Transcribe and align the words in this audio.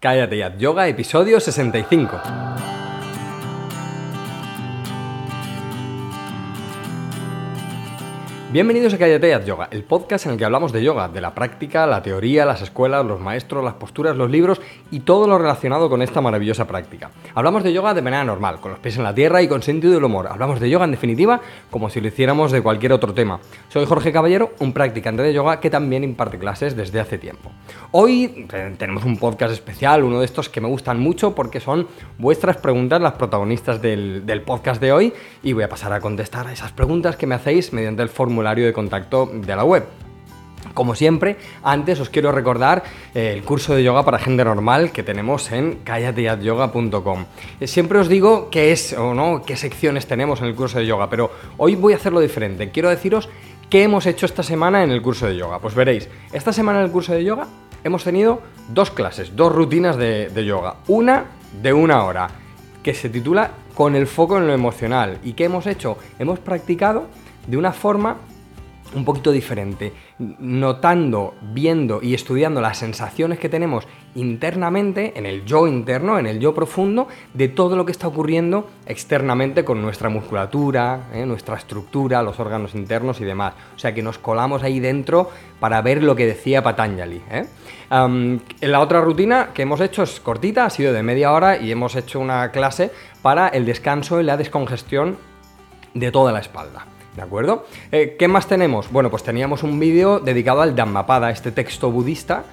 Cállate 0.00 0.38
ya, 0.38 0.56
yoga, 0.56 0.88
episodio 0.88 1.38
65. 1.38 2.49
Bienvenidos 8.52 8.92
a 8.94 8.98
Cállate 8.98 9.46
Yoga, 9.46 9.68
el 9.70 9.84
podcast 9.84 10.26
en 10.26 10.32
el 10.32 10.38
que 10.38 10.44
hablamos 10.44 10.72
de 10.72 10.82
yoga, 10.82 11.06
de 11.06 11.20
la 11.20 11.36
práctica, 11.36 11.86
la 11.86 12.02
teoría, 12.02 12.44
las 12.44 12.60
escuelas, 12.62 13.06
los 13.06 13.20
maestros, 13.20 13.62
las 13.62 13.74
posturas, 13.74 14.16
los 14.16 14.28
libros 14.28 14.60
y 14.90 14.98
todo 14.98 15.28
lo 15.28 15.38
relacionado 15.38 15.88
con 15.88 16.02
esta 16.02 16.20
maravillosa 16.20 16.66
práctica. 16.66 17.12
Hablamos 17.36 17.62
de 17.62 17.72
yoga 17.72 17.94
de 17.94 18.02
manera 18.02 18.24
normal, 18.24 18.58
con 18.58 18.72
los 18.72 18.80
pies 18.80 18.96
en 18.96 19.04
la 19.04 19.14
tierra 19.14 19.40
y 19.40 19.46
con 19.46 19.62
sentido 19.62 19.92
del 19.92 20.02
humor. 20.02 20.26
Hablamos 20.26 20.58
de 20.58 20.68
yoga 20.68 20.84
en 20.84 20.90
definitiva 20.90 21.40
como 21.70 21.90
si 21.90 22.00
lo 22.00 22.08
hiciéramos 22.08 22.50
de 22.50 22.60
cualquier 22.60 22.92
otro 22.92 23.14
tema. 23.14 23.38
Soy 23.68 23.86
Jorge 23.86 24.10
Caballero, 24.10 24.50
un 24.58 24.72
practicante 24.72 25.22
de 25.22 25.32
yoga 25.32 25.60
que 25.60 25.70
también 25.70 26.02
imparte 26.02 26.36
clases 26.36 26.74
desde 26.74 26.98
hace 26.98 27.18
tiempo. 27.18 27.52
Hoy 27.92 28.48
eh, 28.52 28.74
tenemos 28.76 29.04
un 29.04 29.16
podcast 29.16 29.52
especial, 29.52 30.02
uno 30.02 30.18
de 30.18 30.24
estos 30.24 30.48
que 30.48 30.60
me 30.60 30.66
gustan 30.66 30.98
mucho 30.98 31.36
porque 31.36 31.60
son 31.60 31.86
vuestras 32.18 32.56
preguntas 32.56 33.00
las 33.00 33.12
protagonistas 33.12 33.80
del, 33.80 34.26
del 34.26 34.42
podcast 34.42 34.80
de 34.80 34.90
hoy 34.90 35.12
y 35.44 35.52
voy 35.52 35.62
a 35.62 35.68
pasar 35.68 35.92
a 35.92 36.00
contestar 36.00 36.48
a 36.48 36.52
esas 36.52 36.72
preguntas 36.72 37.14
que 37.14 37.28
me 37.28 37.36
hacéis 37.36 37.72
mediante 37.72 38.02
el 38.02 38.08
formulario 38.08 38.39
de 38.42 38.72
contacto 38.72 39.30
de 39.32 39.56
la 39.56 39.64
web. 39.64 39.84
Como 40.74 40.94
siempre, 40.94 41.36
antes 41.62 42.00
os 42.00 42.10
quiero 42.10 42.32
recordar 42.32 42.82
eh, 43.14 43.32
el 43.34 43.42
curso 43.42 43.74
de 43.74 43.82
yoga 43.82 44.04
para 44.04 44.18
gente 44.18 44.44
normal 44.44 44.92
que 44.92 45.02
tenemos 45.02 45.50
en 45.52 45.76
callateadyoga.com. 45.84 47.24
Eh, 47.60 47.66
siempre 47.66 47.98
os 47.98 48.08
digo 48.08 48.50
qué 48.50 48.72
es 48.72 48.92
o 48.92 49.14
no, 49.14 49.42
qué 49.42 49.56
secciones 49.56 50.06
tenemos 50.06 50.40
en 50.40 50.46
el 50.46 50.54
curso 50.54 50.78
de 50.78 50.86
yoga, 50.86 51.08
pero 51.08 51.30
hoy 51.56 51.74
voy 51.76 51.92
a 51.92 51.96
hacerlo 51.96 52.20
diferente. 52.20 52.70
Quiero 52.70 52.88
deciros 52.88 53.28
qué 53.68 53.82
hemos 53.82 54.06
hecho 54.06 54.26
esta 54.26 54.42
semana 54.42 54.84
en 54.84 54.90
el 54.90 55.02
curso 55.02 55.26
de 55.26 55.36
yoga. 55.36 55.58
Pues 55.58 55.74
veréis, 55.74 56.08
esta 56.32 56.52
semana 56.52 56.80
en 56.80 56.86
el 56.86 56.92
curso 56.92 57.12
de 57.14 57.24
yoga 57.24 57.46
hemos 57.82 58.04
tenido 58.04 58.42
dos 58.68 58.90
clases, 58.90 59.34
dos 59.34 59.52
rutinas 59.52 59.96
de, 59.96 60.28
de 60.28 60.44
yoga. 60.44 60.76
Una 60.88 61.24
de 61.62 61.72
una 61.72 62.04
hora, 62.04 62.28
que 62.82 62.94
se 62.94 63.08
titula 63.08 63.50
Con 63.74 63.94
el 63.94 64.06
foco 64.06 64.38
en 64.38 64.46
lo 64.46 64.52
emocional. 64.52 65.18
¿Y 65.22 65.32
qué 65.32 65.44
hemos 65.44 65.66
hecho? 65.66 65.98
Hemos 66.18 66.38
practicado 66.38 67.06
de 67.46 67.56
una 67.56 67.72
forma 67.72 68.18
un 68.94 69.04
poquito 69.04 69.30
diferente, 69.30 69.92
notando, 70.18 71.34
viendo 71.40 72.00
y 72.02 72.14
estudiando 72.14 72.60
las 72.60 72.78
sensaciones 72.78 73.38
que 73.38 73.48
tenemos 73.48 73.86
internamente, 74.14 75.12
en 75.16 75.26
el 75.26 75.44
yo 75.44 75.66
interno, 75.66 76.18
en 76.18 76.26
el 76.26 76.40
yo 76.40 76.54
profundo, 76.54 77.06
de 77.32 77.48
todo 77.48 77.76
lo 77.76 77.86
que 77.86 77.92
está 77.92 78.08
ocurriendo 78.08 78.68
externamente 78.86 79.64
con 79.64 79.80
nuestra 79.80 80.08
musculatura, 80.08 81.08
¿eh? 81.12 81.24
nuestra 81.24 81.56
estructura, 81.56 82.22
los 82.22 82.40
órganos 82.40 82.74
internos 82.74 83.20
y 83.20 83.24
demás. 83.24 83.54
O 83.76 83.78
sea 83.78 83.94
que 83.94 84.02
nos 84.02 84.18
colamos 84.18 84.62
ahí 84.62 84.80
dentro 84.80 85.30
para 85.60 85.80
ver 85.82 86.02
lo 86.02 86.16
que 86.16 86.26
decía 86.26 86.62
Patanjali. 86.62 87.22
¿eh? 87.30 87.46
la 88.60 88.80
otra 88.80 89.00
rutina 89.00 89.50
que 89.52 89.62
hemos 89.62 89.80
hecho 89.80 90.02
es 90.02 90.20
cortita, 90.20 90.64
ha 90.64 90.70
sido 90.70 90.92
de 90.92 91.02
media 91.02 91.32
hora 91.32 91.56
y 91.56 91.70
hemos 91.70 91.96
hecho 91.96 92.20
una 92.20 92.50
clase 92.50 92.90
para 93.22 93.48
el 93.48 93.66
descanso 93.66 94.20
y 94.20 94.24
la 94.24 94.36
descongestión 94.36 95.16
de 95.94 96.10
toda 96.12 96.32
la 96.32 96.40
espalda. 96.40 96.86
¿De 97.16 97.22
acuerdo? 97.22 97.64
Eh, 97.90 98.16
¿Qué 98.18 98.28
más 98.28 98.46
tenemos? 98.46 98.90
Bueno, 98.90 99.10
pues 99.10 99.24
teníamos 99.24 99.62
un 99.62 99.80
vídeo 99.80 100.20
dedicado 100.20 100.62
al 100.62 100.76
Dhammapada, 100.76 101.30
este 101.30 101.50
texto 101.50 101.90
budista 101.90 102.44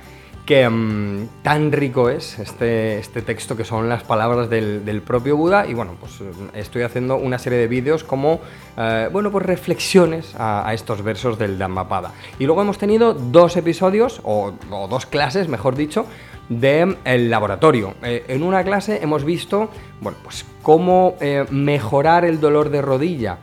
que 0.48 0.68
mm, 0.68 1.44
tan 1.44 1.74
rico 1.74 2.10
es 2.10 2.40
este, 2.40 3.00
este, 3.00 3.22
texto 3.22 3.58
que 3.58 3.66
son 3.66 3.90
las 3.90 4.04
palabras 4.04 4.50
del, 4.50 5.02
propio 5.06 5.36
Buda 5.36 5.68
y 5.68 5.74
bueno, 5.74 5.96
pues 6.00 6.22
mm, 6.22 6.56
estoy 6.56 6.84
haciendo 6.84 7.18
una 7.18 7.38
serie 7.38 7.60
de 7.60 7.68
vídeos 7.68 8.04
como, 8.04 8.40
eh, 8.78 9.10
bueno, 9.12 9.30
pues 9.30 9.46
reflexiones 9.46 10.34
a, 10.40 10.74
estos 10.74 11.04
versos 11.04 11.38
del 11.38 11.60
Dhammapada. 11.60 12.14
Y 12.40 12.46
luego 12.46 12.62
hemos 12.62 12.78
tenido 12.78 13.14
dos 13.14 13.58
episodios, 13.58 14.22
o, 14.24 14.54
dos 14.90 15.06
clases, 15.06 15.50
mejor 15.50 15.76
dicho, 15.76 16.06
del 16.50 16.98
el 17.04 17.30
laboratorio. 17.30 17.94
Eh, 18.02 18.24
en 18.30 18.42
una 18.42 18.64
clase 18.64 19.04
hemos 19.04 19.26
visto, 19.26 19.70
bueno, 20.00 20.18
pues 20.24 20.46
cómo 20.64 21.16
mejorar 21.52 22.26
el 22.26 22.40
dolor 22.40 22.70
de 22.70 22.82
rodilla 22.82 23.38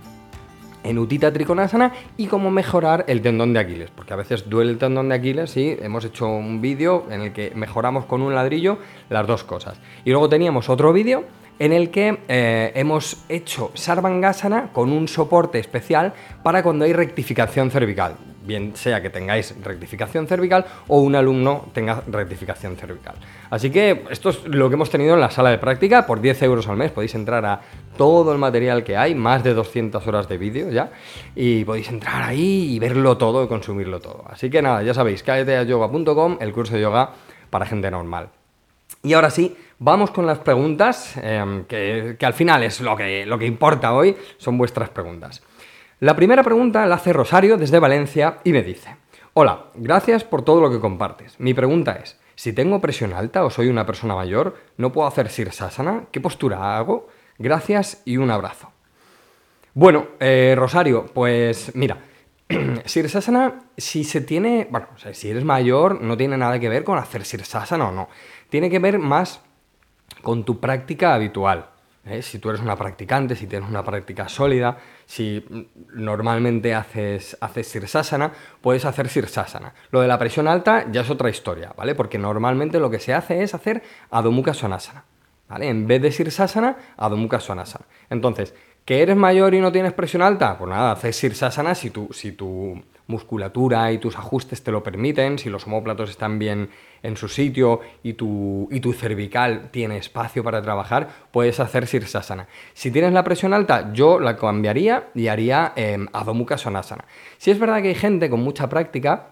en 0.84 0.98
Utita 0.98 1.32
Trikonasana 1.32 1.92
y 2.16 2.26
cómo 2.26 2.50
mejorar 2.50 3.04
el 3.08 3.22
tendón 3.22 3.52
de 3.52 3.60
Aquiles, 3.60 3.90
porque 3.90 4.12
a 4.12 4.16
veces 4.16 4.48
duele 4.48 4.70
el 4.70 4.78
tendón 4.78 5.08
de 5.08 5.16
Aquiles 5.16 5.56
y 5.56 5.76
hemos 5.80 6.04
hecho 6.04 6.28
un 6.28 6.60
vídeo 6.60 7.06
en 7.10 7.22
el 7.22 7.32
que 7.32 7.52
mejoramos 7.54 8.04
con 8.04 8.22
un 8.22 8.34
ladrillo 8.34 8.78
las 9.08 9.26
dos 9.26 9.44
cosas. 9.44 9.80
Y 10.04 10.10
luego 10.10 10.28
teníamos 10.28 10.68
otro 10.68 10.92
vídeo 10.92 11.24
en 11.58 11.72
el 11.72 11.90
que 11.90 12.18
eh, 12.28 12.72
hemos 12.74 13.24
hecho 13.28 13.70
Sarvangasana 13.74 14.72
con 14.72 14.92
un 14.92 15.08
soporte 15.08 15.58
especial 15.58 16.12
para 16.42 16.62
cuando 16.62 16.84
hay 16.84 16.92
rectificación 16.92 17.70
cervical 17.70 18.16
bien 18.44 18.76
sea 18.76 19.00
que 19.00 19.10
tengáis 19.10 19.54
rectificación 19.62 20.26
cervical 20.26 20.64
o 20.88 21.00
un 21.00 21.14
alumno 21.14 21.68
tenga 21.72 22.02
rectificación 22.06 22.76
cervical. 22.76 23.14
Así 23.50 23.70
que 23.70 24.04
esto 24.10 24.30
es 24.30 24.44
lo 24.46 24.68
que 24.68 24.74
hemos 24.74 24.90
tenido 24.90 25.14
en 25.14 25.20
la 25.20 25.30
sala 25.30 25.50
de 25.50 25.58
práctica, 25.58 26.06
por 26.06 26.20
10 26.20 26.42
euros 26.42 26.68
al 26.68 26.76
mes 26.76 26.92
podéis 26.92 27.14
entrar 27.14 27.44
a 27.44 27.60
todo 27.96 28.32
el 28.32 28.38
material 28.38 28.84
que 28.84 28.96
hay, 28.96 29.14
más 29.14 29.42
de 29.42 29.54
200 29.54 30.06
horas 30.06 30.28
de 30.28 30.38
vídeo 30.38 30.70
ya, 30.70 30.90
y 31.34 31.64
podéis 31.64 31.88
entrar 31.88 32.22
ahí 32.22 32.74
y 32.74 32.78
verlo 32.78 33.16
todo 33.16 33.44
y 33.44 33.48
consumirlo 33.48 34.00
todo. 34.00 34.24
Así 34.28 34.50
que 34.50 34.62
nada, 34.62 34.82
ya 34.82 34.94
sabéis, 34.94 35.24
yoga.com, 35.24 36.38
el 36.40 36.52
curso 36.52 36.74
de 36.74 36.82
yoga 36.82 37.10
para 37.50 37.66
gente 37.66 37.90
normal. 37.90 38.28
Y 39.02 39.12
ahora 39.12 39.30
sí, 39.30 39.54
vamos 39.78 40.10
con 40.10 40.26
las 40.26 40.38
preguntas, 40.38 41.16
em, 41.22 41.64
que, 41.64 42.16
que, 42.18 42.26
al 42.26 42.32
final 42.34 42.62
es 42.62 42.80
lo 42.80 42.96
que, 42.96 43.26
lo 43.26 43.38
que 43.38 43.46
importa 43.46 43.92
hoy, 43.92 44.16
son 44.38 44.56
vuestras 44.56 44.88
preguntas. 44.88 45.42
La 46.00 46.16
primera 46.16 46.42
pregunta 46.42 46.86
la 46.86 46.96
hace 46.96 47.12
Rosario 47.12 47.56
desde 47.56 47.78
Valencia 47.78 48.38
y 48.42 48.52
me 48.52 48.62
dice, 48.62 48.96
Hola, 49.32 49.66
gracias 49.74 50.24
por 50.24 50.42
todo 50.42 50.60
lo 50.60 50.70
que 50.70 50.80
compartes. 50.80 51.38
Mi 51.38 51.54
pregunta 51.54 51.92
es, 51.92 52.18
si 52.34 52.52
tengo 52.52 52.80
presión 52.80 53.12
alta 53.12 53.44
o 53.44 53.50
soy 53.50 53.68
una 53.68 53.86
persona 53.86 54.14
mayor, 54.14 54.56
¿no 54.76 54.92
puedo 54.92 55.06
hacer 55.06 55.28
sirsasana? 55.28 56.06
¿Qué 56.10 56.20
postura 56.20 56.76
hago? 56.76 57.08
Gracias 57.38 58.02
y 58.04 58.16
un 58.16 58.30
abrazo. 58.30 58.72
Bueno, 59.72 60.06
eh, 60.18 60.54
Rosario, 60.56 61.06
pues 61.12 61.74
mira, 61.74 61.98
sirsasana, 62.84 63.62
si 63.76 64.04
se 64.04 64.20
tiene, 64.20 64.66
bueno, 64.70 64.86
si 65.12 65.30
eres 65.30 65.44
mayor, 65.44 66.00
no 66.00 66.16
tiene 66.16 66.36
nada 66.36 66.58
que 66.58 66.68
ver 66.68 66.84
con 66.84 66.98
hacer 66.98 67.24
sirsasana 67.24 67.88
o 67.88 67.92
no. 67.92 68.08
Tiene 68.50 68.68
que 68.68 68.78
ver 68.80 68.98
más 68.98 69.42
con 70.22 70.44
tu 70.44 70.60
práctica 70.60 71.14
habitual. 71.14 71.70
¿Eh? 72.06 72.22
Si 72.22 72.38
tú 72.38 72.50
eres 72.50 72.60
una 72.60 72.76
practicante, 72.76 73.36
si 73.36 73.46
tienes 73.46 73.68
una 73.68 73.84
práctica 73.84 74.28
sólida, 74.28 74.78
si 75.06 75.44
normalmente 75.94 76.74
haces, 76.74 77.36
haces 77.40 77.66
sirsasana, 77.68 78.32
puedes 78.60 78.84
hacer 78.84 79.08
sirsasana. 79.08 79.74
Lo 79.90 80.00
de 80.00 80.08
la 80.08 80.18
presión 80.18 80.48
alta 80.48 80.86
ya 80.90 81.02
es 81.02 81.10
otra 81.10 81.30
historia, 81.30 81.72
¿vale? 81.76 81.94
Porque 81.94 82.18
normalmente 82.18 82.78
lo 82.78 82.90
que 82.90 83.00
se 83.00 83.14
hace 83.14 83.42
es 83.42 83.54
hacer 83.54 83.82
Adho 84.10 84.30
Mukha 84.30 84.54
Svanasana, 84.54 85.04
¿vale? 85.48 85.68
En 85.68 85.86
vez 85.86 86.02
de 86.02 86.12
sirsasana, 86.12 86.76
Adho 86.96 87.16
Mukha 87.16 87.40
Svanasana. 87.40 87.86
Entonces, 88.10 88.54
¿que 88.84 89.02
eres 89.02 89.16
mayor 89.16 89.54
y 89.54 89.60
no 89.60 89.72
tienes 89.72 89.92
presión 89.92 90.22
alta? 90.22 90.58
Pues 90.58 90.70
nada, 90.70 90.92
haces 90.92 91.16
sirsasana 91.16 91.74
si 91.74 91.90
tú 91.90 92.08
si 92.12 92.32
tu 92.32 92.82
musculatura 93.06 93.92
y 93.92 93.98
tus 93.98 94.16
ajustes 94.16 94.62
te 94.62 94.72
lo 94.72 94.82
permiten, 94.82 95.38
si 95.38 95.50
los 95.50 95.66
homóplatos 95.66 96.10
están 96.10 96.38
bien 96.38 96.70
en 97.02 97.16
su 97.16 97.28
sitio 97.28 97.80
y 98.02 98.14
tu, 98.14 98.68
y 98.70 98.80
tu 98.80 98.92
cervical 98.92 99.68
tiene 99.70 99.98
espacio 99.98 100.42
para 100.42 100.62
trabajar, 100.62 101.08
puedes 101.30 101.60
hacer 101.60 101.86
Sirsasana. 101.86 102.48
Si 102.72 102.90
tienes 102.90 103.12
la 103.12 103.22
presión 103.22 103.52
alta, 103.52 103.92
yo 103.92 104.18
la 104.18 104.36
cambiaría 104.36 105.08
y 105.14 105.28
haría 105.28 105.72
eh, 105.76 105.98
Adho 106.12 106.34
Mukha 106.34 106.56
Svanasana. 106.56 107.04
Si 107.36 107.50
es 107.50 107.58
verdad 107.58 107.82
que 107.82 107.88
hay 107.88 107.94
gente 107.94 108.30
con 108.30 108.40
mucha 108.40 108.68
práctica 108.68 109.28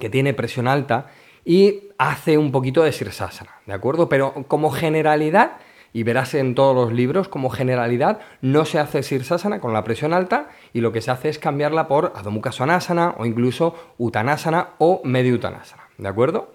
que 0.00 0.08
tiene 0.08 0.32
presión 0.32 0.68
alta 0.68 1.08
y 1.44 1.90
hace 1.98 2.38
un 2.38 2.50
poquito 2.50 2.82
de 2.82 2.92
Sirsasana, 2.92 3.60
¿de 3.66 3.74
acuerdo? 3.74 4.08
Pero 4.08 4.46
como 4.48 4.70
generalidad, 4.70 5.58
y 5.96 6.02
verás 6.02 6.34
en 6.34 6.54
todos 6.54 6.76
los 6.76 6.92
libros, 6.92 7.26
como 7.26 7.48
generalidad, 7.48 8.18
no 8.42 8.66
se 8.66 8.78
hace 8.78 9.02
Sirsasana 9.02 9.60
con 9.60 9.72
la 9.72 9.82
presión 9.82 10.12
alta 10.12 10.50
y 10.74 10.82
lo 10.82 10.92
que 10.92 11.00
se 11.00 11.10
hace 11.10 11.30
es 11.30 11.38
cambiarla 11.38 11.88
por 11.88 12.12
Adho 12.14 12.30
Mukha 12.30 12.52
Svanasana 12.52 13.14
o 13.16 13.24
incluso 13.24 13.74
Uttanasana 13.96 14.74
o 14.76 15.00
Medio 15.04 15.36
Uttanasana, 15.36 15.84
¿de 15.96 16.06
acuerdo? 16.06 16.52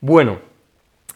Bueno, 0.00 0.38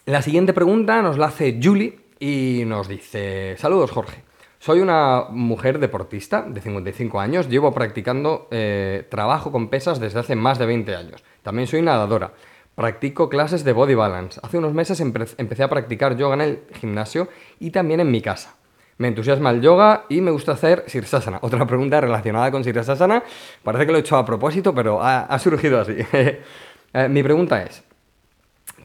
la 0.05 0.21
siguiente 0.21 0.53
pregunta 0.53 1.01
nos 1.01 1.17
la 1.17 1.29
hace 1.29 1.59
Julie 1.63 1.99
y 2.19 2.65
nos 2.67 2.89
dice, 2.89 3.57
saludos 3.57 3.91
Jorge. 3.91 4.23
Soy 4.59 4.81
una 4.81 5.25
mujer 5.31 5.79
deportista 5.79 6.43
de 6.43 6.61
55 6.61 7.21
años, 7.21 7.49
llevo 7.49 7.73
practicando 7.73 8.49
eh, 8.51 9.07
trabajo 9.09 9.51
con 9.51 9.71
pesas 9.71 9.99
desde 9.99 10.21
hace 10.21 10.37
más 10.37 10.59
de 10.59 10.67
20 10.67 10.95
años. 10.95 11.25
También 11.43 11.67
soy 11.67 11.81
nadadora. 11.81 12.35
Practico 12.75 13.29
clases 13.29 13.65
de 13.65 13.73
body 13.73 13.95
balance. 13.95 14.41
Hace 14.43 14.59
unos 14.59 14.73
meses 14.73 15.01
empecé 15.01 15.63
a 15.63 15.69
practicar 15.69 16.17
yoga 16.17 16.35
en 16.35 16.41
el 16.41 16.61
gimnasio 16.81 17.29
y 17.59 17.71
también 17.71 18.01
en 18.01 18.11
mi 18.11 18.23
casa. 18.23 18.55
Me 18.99 19.09
entusiasma 19.09 19.51
el 19.51 19.61
yoga 19.61 20.05
y 20.09 20.21
me 20.21 20.31
gusta 20.31 20.53
hacer 20.53 20.85
sirsasana. 20.87 21.39
Otra 21.43 21.67
pregunta 21.67 22.01
relacionada 22.01 22.51
con 22.51 22.65
sirsasana. 22.65 23.23
Parece 23.63 23.87
que 23.87 23.93
lo 23.93 23.99
he 23.99 24.03
hecho 24.03 24.17
a 24.17 24.25
propósito, 24.25 24.75
pero 24.75 25.01
ha, 25.03 25.39
surgido 25.39 25.81
así. 25.81 25.97
Eh, 26.93 27.09
mi 27.09 27.23
pregunta 27.23 27.63
es, 27.63 27.85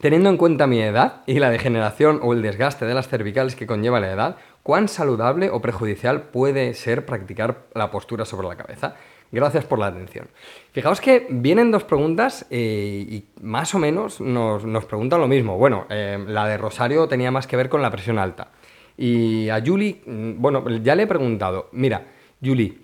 Teniendo 0.00 0.28
en 0.28 0.36
cuenta 0.36 0.66
mi 0.66 0.80
edad 0.80 1.22
y 1.26 1.38
la 1.38 1.48
degeneración 1.48 2.20
o 2.22 2.34
el 2.34 2.42
desgaste 2.42 2.84
de 2.84 2.92
las 2.92 3.08
cervicales 3.08 3.56
que 3.56 3.66
conlleva 3.66 3.98
la 3.98 4.12
edad, 4.12 4.36
¿cuán 4.62 4.88
saludable 4.88 5.48
o 5.48 5.62
perjudicial 5.62 6.24
puede 6.24 6.74
ser 6.74 7.06
practicar 7.06 7.62
la 7.72 7.90
postura 7.90 8.26
sobre 8.26 8.46
la 8.46 8.56
cabeza? 8.56 8.94
Gracias 9.32 9.64
por 9.64 9.78
la 9.78 9.88
atención. 9.88 10.28
Fijaos 10.72 11.00
que 11.00 11.26
vienen 11.30 11.70
dos 11.70 11.84
preguntas 11.84 12.46
eh, 12.50 13.06
y 13.08 13.24
más 13.42 13.74
o 13.74 13.78
menos 13.78 14.20
nos, 14.20 14.84
preguntan 14.84 15.20
lo 15.20 15.28
mismo. 15.28 15.58
Bueno, 15.58 15.86
eh, 15.90 16.22
la 16.26 16.46
de 16.46 16.56
Rosario 16.56 17.08
tenía 17.08 17.30
más 17.30 17.46
que 17.46 17.56
ver 17.56 17.68
con 17.68 17.82
la 17.82 17.90
presión 17.90 18.18
alta. 18.18 18.48
Y 18.96 19.48
a 19.48 19.62
Julie, 19.64 20.00
mm, 20.06 20.40
bueno, 20.40 20.68
ya 20.78 20.94
le 20.94 21.02
he 21.02 21.06
preguntado, 21.06 21.68
mira, 21.72 22.06
Julie, 22.42 22.78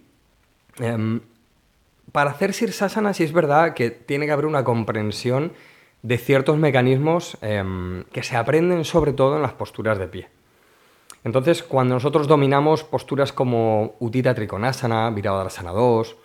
em, 0.79 1.21
para 2.11 2.31
hacer 2.31 2.53
Sirsasana 2.53 3.15
sí 3.15 3.25
es 3.25 3.33
verdad 3.33 3.75
que 3.75 3.91
tiene 3.91 4.27
que 4.27 4.33
haber 4.33 4.47
una 4.47 4.65
comprensión 4.65 5.53
de 6.03 6.19
ciertos 6.19 6.59
mecanismos 6.59 7.39
em, 7.41 8.05
que 8.13 8.23
se 8.23 8.37
aprenden 8.37 8.85
sobre 8.85 9.13
todo 9.13 9.37
en 9.37 9.43
las 9.43 9.53
posturas 9.53 9.99
de 9.99 10.09
pie. 10.09 10.29
Entonces, 11.25 11.63
cuando 11.63 11.95
nosotros 11.95 12.27
dominamos 12.27 12.83
posturas 12.83 13.33
como 13.33 13.95
Utita 14.01 14.35
Trikonasana, 14.35 15.11
Virabhadrasana 15.11 15.71
2, 15.71 16.17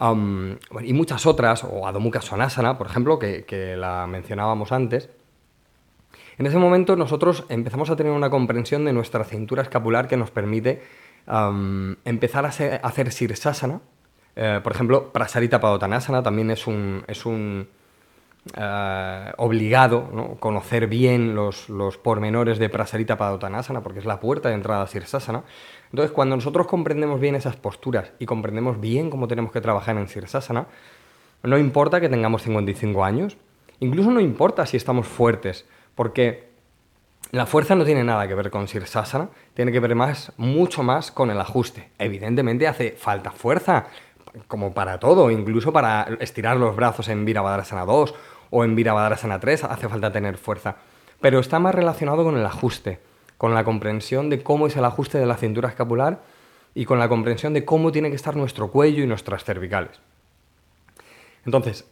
y 0.00 0.92
muchas 0.92 1.26
otras, 1.26 1.64
o 1.64 1.86
Adho 1.86 2.00
Mukha 2.00 2.20
Svanasana, 2.20 2.76
por 2.76 2.86
ejemplo, 2.86 3.18
que, 3.18 3.74
la 3.76 4.06
mencionábamos 4.06 4.72
antes, 4.72 5.10
en 6.36 6.46
ese 6.46 6.58
momento 6.58 6.96
nosotros 6.96 7.44
empezamos 7.48 7.90
a 7.90 7.96
tener 7.96 8.12
una 8.12 8.28
comprensión 8.28 8.84
de 8.84 8.92
nuestra 8.92 9.24
cintura 9.24 9.62
escapular 9.62 10.08
que 10.08 10.16
nos 10.16 10.30
permite 10.30 10.82
empezar 12.04 12.44
a, 12.44 12.48
hacer 12.48 13.12
Sirsasana. 13.12 13.80
Eh, 14.36 14.60
por 14.64 14.72
ejemplo, 14.72 15.12
Prasarita 15.12 15.60
Padottanasana 15.60 16.22
también 16.22 16.50
es 16.50 16.66
un, 16.66 17.04
es 17.06 17.24
un 17.24 17.68
eh, 18.56 19.32
obligado 19.38 20.36
conocer 20.38 20.86
bien 20.86 21.34
los, 21.34 21.70
los, 21.70 21.96
pormenores 21.96 22.58
de 22.58 22.68
Prasarita 22.68 23.16
Padottanasana 23.16 23.82
porque 23.82 24.00
es 24.00 24.04
la 24.04 24.20
puerta 24.20 24.50
de 24.50 24.54
entrada 24.54 24.82
a 24.82 24.86
Sirsasana. 24.86 25.44
Entonces, 25.90 26.12
cuando 26.12 26.36
nosotros 26.36 26.66
comprendemos 26.66 27.20
bien 27.20 27.36
esas 27.36 27.56
posturas 27.56 28.12
y 28.18 28.26
comprendemos 28.26 28.80
bien 28.80 29.08
cómo 29.08 29.28
tenemos 29.28 29.50
que 29.50 29.62
trabajar 29.62 29.96
en 29.96 30.08
Sirsasana, 30.08 30.66
no 31.42 31.56
importa 31.56 32.00
que 32.00 32.10
tengamos 32.10 32.42
55 32.42 33.02
años, 33.02 33.38
incluso 33.80 34.10
no 34.10 34.20
importa 34.20 34.66
si 34.66 34.76
estamos 34.76 35.06
fuertes, 35.06 35.66
porque 35.94 36.48
la 37.30 37.46
fuerza 37.46 37.74
no 37.74 37.84
tiene 37.84 38.04
nada 38.04 38.28
que 38.28 38.34
ver 38.34 38.50
con 38.50 38.68
Sirsasana, 38.68 39.30
tiene 39.54 39.72
que 39.72 39.80
ver 39.80 39.94
más, 39.94 40.32
mucho 40.36 40.82
más 40.82 41.10
con 41.10 41.30
el 41.30 41.40
ajuste. 41.40 41.90
Evidentemente 41.98 42.68
hace 42.68 42.92
falta 42.92 43.30
fuerza, 43.30 43.86
como 44.48 44.72
para 44.72 44.98
todo, 44.98 45.30
incluso 45.30 45.72
para 45.72 46.08
estirar 46.20 46.56
los 46.56 46.74
brazos 46.74 47.08
en 47.08 47.24
Virabhadrasana 47.24 47.84
2 47.84 48.14
o 48.54 48.64
en 48.64 48.76
Virabhadrasana 48.76 49.40
3 49.40 49.64
hace 49.64 49.88
falta 49.88 50.12
tener 50.12 50.38
fuerza. 50.38 50.76
Pero 51.20 51.40
está 51.40 51.58
más 51.58 51.74
relacionado 51.74 52.22
con 52.22 52.36
el 52.36 52.46
ajuste 52.46 53.00
con 53.36 53.54
la 53.54 53.64
comprensión 53.64 54.30
de 54.30 54.42
cómo 54.42 54.66
es 54.66 54.76
el 54.76 54.84
ajuste 54.84 55.18
de 55.18 55.26
la 55.26 55.36
cintura 55.36 55.68
escapular 55.68 56.22
y 56.74 56.84
con 56.84 56.98
la 56.98 57.08
comprensión 57.08 57.52
de 57.52 57.64
cómo 57.64 57.92
tiene 57.92 58.10
que 58.10 58.16
estar 58.16 58.36
nuestro 58.36 58.70
cuello 58.70 59.02
y 59.02 59.06
nuestras 59.06 59.44
cervicales. 59.44 60.00
Entonces, 61.44 61.84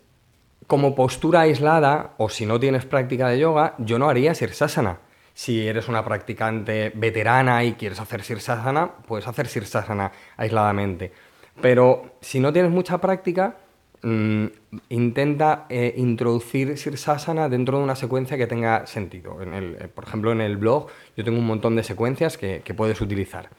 como 0.67 0.95
postura 0.95 1.41
aislada, 1.41 2.15
o 2.17 2.29
si 2.29 2.47
no 2.47 2.59
tienes 2.59 2.87
práctica 2.87 3.29
de 3.29 3.39
yoga, 3.39 3.75
yo 3.79 3.99
no 3.99 4.09
haría 4.09 4.35
sirsasana. 4.35 5.01
Si 5.35 5.67
eres 5.67 5.89
una 5.89 6.05
practicante 6.05 6.93
veterana 6.95 7.65
y 7.65 7.75
quieres 7.75 8.01
hacer 8.01 8.23
sirsasana, 8.23 8.91
puedes 9.07 9.27
hacer 9.29 9.47
sirsasana 9.47 10.13
aisladamente. 10.37 11.13
Pero 11.61 12.17
si 12.21 12.41
no 12.41 12.53
tienes 12.53 12.71
mucha 12.71 12.99
práctica, 12.99 13.57
Mm, 14.05 14.47
intenta 14.89 15.67
eh, 15.69 15.95
introducir 15.97 16.77
Sirsasana 16.77 17.49
dentro 17.49 17.79
de 17.79 17.85
una 17.85 17.95
secuencia 17.95 18.37
que 18.37 18.49
tenga 18.49 18.87
sentido. 18.87 19.39
Eh, 19.41 19.89
por 19.95 20.05
ejemplo, 20.05 20.33
en 20.33 20.41
el 20.41 20.57
blog 20.57 20.89
yo 21.17 21.25
tengo 21.25 21.39
un 21.39 21.47
montón 21.47 21.77
de 21.77 21.85
secuencias 21.85 22.37
que, 22.37 22.61
puedes 22.77 23.01
utilizar. 23.01 23.51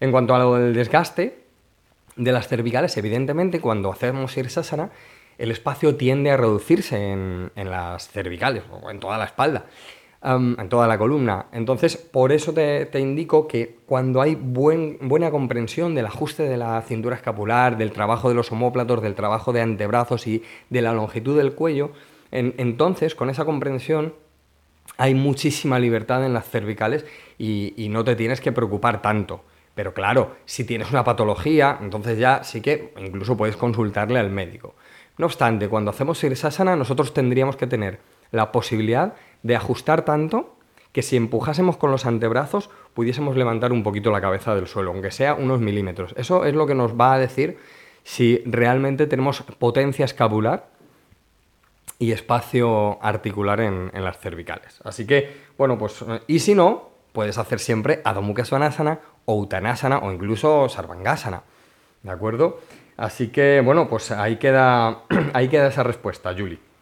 En 0.00 0.10
cuanto 0.10 0.34
a 0.34 0.38
lo 0.38 0.54
del 0.54 0.74
desgaste 0.74 1.44
de 2.16 2.32
las 2.32 2.48
cervicales, 2.48 2.96
evidentemente 2.96 3.60
cuando 3.60 3.92
hacemos 3.92 4.32
Sirsasana, 4.32 4.90
el 5.36 5.50
espacio 5.50 5.96
tiende 5.96 6.30
a 6.30 6.36
reducirse 6.36 7.10
en 7.10 7.50
las 7.54 8.08
cervicales 8.08 8.62
o 8.70 8.90
en 8.90 9.00
toda 9.00 9.18
la 9.18 9.24
espalda 9.24 9.66
en 10.24 10.68
toda 10.70 10.86
la 10.86 10.96
columna. 10.96 11.46
Entonces, 11.52 11.96
por 11.96 12.32
eso 12.32 12.54
te, 12.54 12.88
indico 12.98 13.46
que 13.46 13.76
cuando 13.86 14.22
hay 14.22 14.34
buena 14.36 15.30
comprensión 15.30 15.94
del 15.94 16.06
ajuste 16.06 16.44
de 16.44 16.56
la 16.56 16.80
cintura 16.82 17.16
escapular, 17.16 17.76
del 17.76 17.92
trabajo 17.92 18.30
de 18.30 18.34
los 18.34 18.50
homóplatos, 18.50 19.02
del 19.02 19.14
trabajo 19.14 19.52
de 19.52 19.60
antebrazos 19.60 20.26
y 20.26 20.42
de 20.70 20.82
la 20.82 20.92
longitud 20.92 21.36
del 21.36 21.52
cuello, 21.52 21.92
entonces 22.30 23.14
con 23.14 23.28
esa 23.28 23.44
comprensión 23.44 24.14
hay 24.96 25.14
muchísima 25.14 25.78
libertad 25.78 26.24
en 26.24 26.32
las 26.32 26.48
cervicales 26.48 27.04
y, 27.38 27.74
y 27.76 27.88
no 27.90 28.02
te 28.02 28.16
tienes 28.16 28.40
que 28.40 28.52
preocupar 28.52 29.02
tanto. 29.02 29.44
Pero 29.74 29.92
claro, 29.92 30.36
si 30.46 30.64
tienes 30.64 30.90
una 30.90 31.04
patología, 31.04 31.78
entonces 31.80 32.18
ya 32.18 32.44
sí 32.44 32.60
que 32.60 32.94
incluso 32.98 33.36
puedes 33.36 33.56
consultarle 33.56 34.18
al 34.18 34.30
médico. 34.30 34.74
No 35.18 35.26
obstante, 35.26 35.68
cuando 35.68 35.90
hacemos 35.90 36.18
Sirsasana, 36.18 36.76
nosotros 36.76 37.12
tendríamos 37.12 37.56
que 37.56 37.66
tener 37.66 38.00
la 38.30 38.50
posibilidad 38.50 39.14
de 39.44 39.54
ajustar 39.54 40.04
tanto 40.04 40.56
que 40.90 41.02
si 41.02 41.16
empujásemos 41.16 41.76
con 41.76 41.92
los 41.92 42.06
antebrazos 42.06 42.70
pudiésemos 42.94 43.36
levantar 43.36 43.72
un 43.72 43.82
poquito 43.82 44.10
la 44.10 44.20
cabeza 44.20 44.54
del 44.54 44.66
suelo, 44.66 44.90
aunque 44.90 45.10
sea 45.10 45.34
unos 45.34 45.60
milímetros. 45.60 46.14
Eso 46.16 46.44
es 46.44 46.54
lo 46.54 46.66
que 46.66 46.74
nos 46.74 46.98
va 46.98 47.14
a 47.14 47.18
decir 47.18 47.58
si 48.02 48.42
realmente 48.46 49.06
tenemos 49.06 49.42
potencia 49.42 50.04
escapular 50.04 50.68
y 51.98 52.12
espacio 52.12 52.98
articular 53.02 53.60
en, 53.60 53.90
las 53.92 54.18
cervicales. 54.18 54.80
Así 54.84 55.06
que, 55.06 55.36
bueno, 55.58 55.78
pues, 55.78 56.04
y 56.26 56.38
si 56.38 56.54
no, 56.54 56.90
puedes 57.12 57.38
hacer 57.38 57.60
siempre 57.60 58.00
Adho 58.04 58.22
Svanasana 58.44 59.00
o 59.24 59.36
Uttanasana 59.36 59.98
o 59.98 60.12
incluso 60.12 60.68
Sarvangasana, 60.68 61.42
¿de 62.02 62.10
acuerdo? 62.10 62.60
Así 62.96 63.28
que, 63.28 63.60
bueno, 63.64 63.88
pues 63.88 64.10
ahí 64.10 64.36
queda, 64.36 65.02
ahí 65.32 65.48
queda 65.48 65.68
esa 65.68 65.82
respuesta, 65.82 66.34
Julie. 66.36 66.73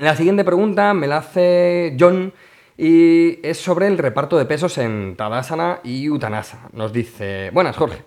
La 0.00 0.16
siguiente 0.16 0.42
pregunta 0.42 0.92
me 0.92 1.06
la 1.06 1.18
hace 1.18 1.96
John 1.98 2.32
y 2.76 3.38
es 3.46 3.58
sobre 3.58 3.86
el 3.86 3.96
reparto 3.96 4.36
de 4.36 4.44
pesos 4.44 4.76
en 4.78 5.14
Tadasana 5.14 5.78
y 5.84 6.10
Uttanasana. 6.10 6.68
Nos 6.72 6.92
dice, 6.92 7.50
buenas 7.52 7.76
Jorge, 7.76 8.02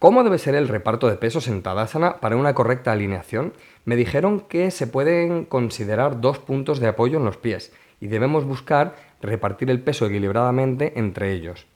¿cómo 0.00 0.24
debe 0.24 0.38
ser 0.38 0.56
el 0.56 0.66
reparto 0.66 1.06
de 1.06 1.14
pesos 1.14 1.46
en 1.46 1.62
Tadasana 1.62 2.16
para 2.16 2.34
una 2.34 2.54
correcta 2.54 2.90
alineación? 2.90 3.52
Me 3.84 3.94
dijeron 3.94 4.40
que 4.40 4.72
se 4.72 4.88
pueden 4.88 5.44
considerar 5.44 6.20
dos 6.20 6.40
puntos 6.40 6.80
de 6.80 6.88
apoyo 6.88 7.18
en 7.18 7.24
los 7.24 7.36
pies 7.36 7.72
y 8.00 8.08
debemos 8.08 8.44
buscar 8.44 8.96
repartir 9.22 9.70
el 9.70 9.80
peso 9.80 10.06
equilibradamente 10.06 10.98
entre 10.98 11.32
ellos. 11.32 11.66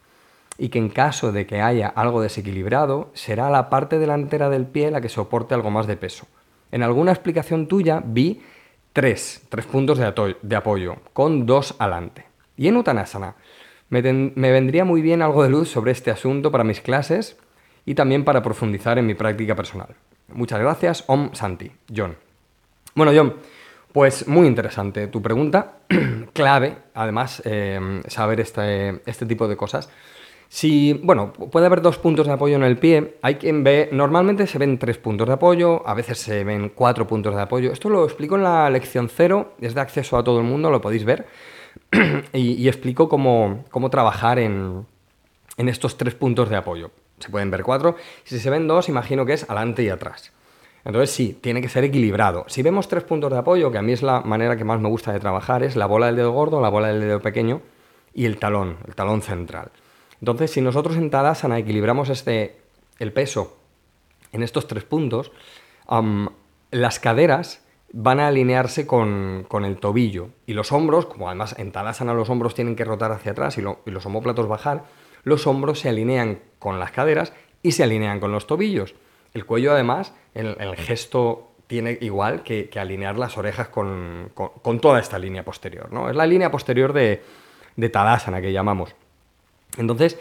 Y 0.58 0.70
que 0.70 0.80
en 0.80 0.88
caso 0.88 1.30
de 1.30 1.46
que 1.46 1.60
haya 1.60 1.86
algo 1.86 2.20
desequilibrado, 2.20 3.12
será 3.14 3.48
la 3.48 3.70
parte 3.70 4.00
delantera 4.00 4.50
del 4.50 4.66
pie 4.66 4.90
la 4.90 5.00
que 5.00 5.08
soporte 5.08 5.54
algo 5.54 5.70
más 5.70 5.86
de 5.86 5.96
peso. 5.96 6.26
En 6.72 6.82
alguna 6.82 7.12
explicación 7.12 7.68
tuya 7.68 8.02
vi 8.04 8.42
Tres, 8.92 9.42
tres 9.48 9.64
puntos 9.64 9.98
de, 9.98 10.56
apoyo, 10.56 10.96
con 11.12 11.46
dos 11.46 11.74
adelante. 11.78 12.26
Y 12.56 12.68
en 12.68 12.76
Uttanasana, 12.76 13.36
me, 13.88 14.02
me 14.02 14.52
vendría 14.52 14.84
muy 14.84 15.00
bien 15.00 15.22
algo 15.22 15.42
de 15.42 15.48
luz 15.48 15.70
sobre 15.70 15.92
este 15.92 16.10
asunto 16.10 16.50
para 16.50 16.64
mis 16.64 16.80
clases 16.80 17.38
y 17.86 17.94
también 17.94 18.24
para 18.24 18.42
profundizar 18.42 18.98
en 18.98 19.06
mi 19.06 19.14
práctica 19.14 19.54
personal. 19.54 19.94
Muchas 20.28 20.60
gracias, 20.60 21.04
Om 21.06 21.30
Santi, 21.32 21.70
John. 21.94 22.16
Bueno, 22.94 23.12
John, 23.14 23.36
pues 23.92 24.28
muy 24.28 24.46
interesante 24.46 25.06
tu 25.06 25.22
pregunta, 25.22 25.78
clave, 26.32 26.76
además, 26.94 27.42
eh, 27.44 28.02
saber 28.08 28.40
este, 28.40 29.00
este 29.06 29.26
tipo 29.26 29.48
de 29.48 29.56
cosas. 29.56 29.90
Si, 30.54 30.92
bueno, 30.92 31.32
puede 31.32 31.64
haber 31.64 31.80
dos 31.80 31.96
puntos 31.96 32.26
de 32.26 32.34
apoyo 32.34 32.56
en 32.56 32.62
el 32.62 32.76
pie. 32.76 33.16
Hay 33.22 33.36
quien 33.36 33.64
ve, 33.64 33.88
normalmente 33.90 34.46
se 34.46 34.58
ven 34.58 34.78
tres 34.78 34.98
puntos 34.98 35.26
de 35.26 35.32
apoyo, 35.32 35.82
a 35.88 35.94
veces 35.94 36.18
se 36.18 36.44
ven 36.44 36.68
cuatro 36.74 37.06
puntos 37.06 37.34
de 37.34 37.40
apoyo. 37.40 37.72
Esto 37.72 37.88
lo 37.88 38.04
explico 38.04 38.36
en 38.36 38.42
la 38.42 38.68
lección 38.68 39.08
cero, 39.08 39.54
es 39.62 39.74
de 39.74 39.80
acceso 39.80 40.18
a 40.18 40.22
todo 40.22 40.40
el 40.40 40.44
mundo, 40.44 40.70
lo 40.70 40.82
podéis 40.82 41.06
ver. 41.06 41.26
y, 42.34 42.68
explico 42.68 43.08
cómo, 43.08 43.64
trabajar 43.90 44.38
en, 44.38 44.86
estos 45.56 45.96
tres 45.96 46.14
puntos 46.14 46.50
de 46.50 46.56
apoyo. 46.56 46.90
Se 47.18 47.30
pueden 47.30 47.50
ver 47.50 47.62
cuatro. 47.62 47.96
Si 48.24 48.38
se 48.38 48.50
ven 48.50 48.68
dos, 48.68 48.90
imagino 48.90 49.24
que 49.24 49.32
es 49.32 49.44
adelante 49.44 49.82
y 49.82 49.88
atrás. 49.88 50.32
Entonces 50.84 51.12
sí, 51.12 51.38
tiene 51.40 51.62
que 51.62 51.70
ser 51.70 51.84
equilibrado. 51.84 52.44
Si 52.48 52.60
vemos 52.60 52.88
tres 52.88 53.04
puntos 53.04 53.32
de 53.32 53.38
apoyo, 53.38 53.72
que 53.72 53.78
a 53.78 53.82
mí 53.82 53.92
es 53.92 54.02
la 54.02 54.20
manera 54.20 54.54
que 54.54 54.64
más 54.64 54.82
me 54.82 54.90
gusta 54.90 55.14
de 55.14 55.18
trabajar, 55.18 55.62
es 55.62 55.76
la 55.76 55.86
bola 55.86 56.06
del 56.06 56.16
dedo 56.16 56.32
gordo, 56.32 56.60
la 56.60 56.68
bola 56.68 56.88
del 56.88 57.00
dedo 57.00 57.20
pequeño 57.20 57.62
y 58.12 58.26
el 58.26 58.36
talón, 58.36 58.76
el 58.86 58.94
talón 58.94 59.22
central. 59.22 59.70
Entonces, 60.22 60.52
si 60.52 60.60
nosotros 60.60 60.96
en 60.96 61.10
Tadasana 61.10 61.58
equilibramos 61.58 62.08
este, 62.08 62.60
el 63.00 63.12
peso 63.12 63.58
en 64.30 64.44
estos 64.44 64.68
tres 64.68 64.84
puntos, 64.84 65.32
las 66.70 67.00
caderas 67.00 67.64
van 67.92 68.20
a 68.20 68.28
alinearse 68.28 68.86
con, 68.86 69.48
el 69.64 69.76
tobillo 69.78 70.28
y 70.46 70.52
los 70.52 70.70
hombros, 70.70 71.06
como 71.06 71.26
además 71.26 71.56
en 71.58 71.72
Tadasana 71.72 72.14
los 72.14 72.30
hombros 72.30 72.54
tienen 72.54 72.76
que 72.76 72.84
rotar 72.84 73.10
hacia 73.10 73.32
atrás 73.32 73.58
y, 73.58 73.62
los 73.62 74.06
homóplatos 74.06 74.46
bajar, 74.46 74.84
los 75.24 75.48
hombros 75.48 75.80
se 75.80 75.88
alinean 75.88 76.38
con 76.60 76.78
las 76.78 76.92
caderas 76.92 77.32
y 77.60 77.72
se 77.72 77.82
alinean 77.82 78.20
con 78.20 78.30
los 78.30 78.46
tobillos. 78.46 78.94
El 79.34 79.44
cuello 79.44 79.72
además, 79.72 80.14
el, 80.34 80.56
el 80.60 80.76
gesto 80.76 81.48
tiene 81.66 81.98
igual 82.00 82.44
que, 82.44 82.70
alinear 82.76 83.18
las 83.18 83.36
orejas 83.36 83.66
con, 83.66 84.30
toda 84.80 85.00
esta 85.00 85.18
línea 85.18 85.44
posterior. 85.44 85.92
¿no? 85.92 86.08
Es 86.08 86.14
la 86.14 86.26
línea 86.26 86.48
posterior 86.48 86.92
de, 86.92 87.24
de 87.74 87.88
Tadasana 87.88 88.40
que 88.40 88.52
llamamos. 88.52 88.94
Entonces, 89.78 90.18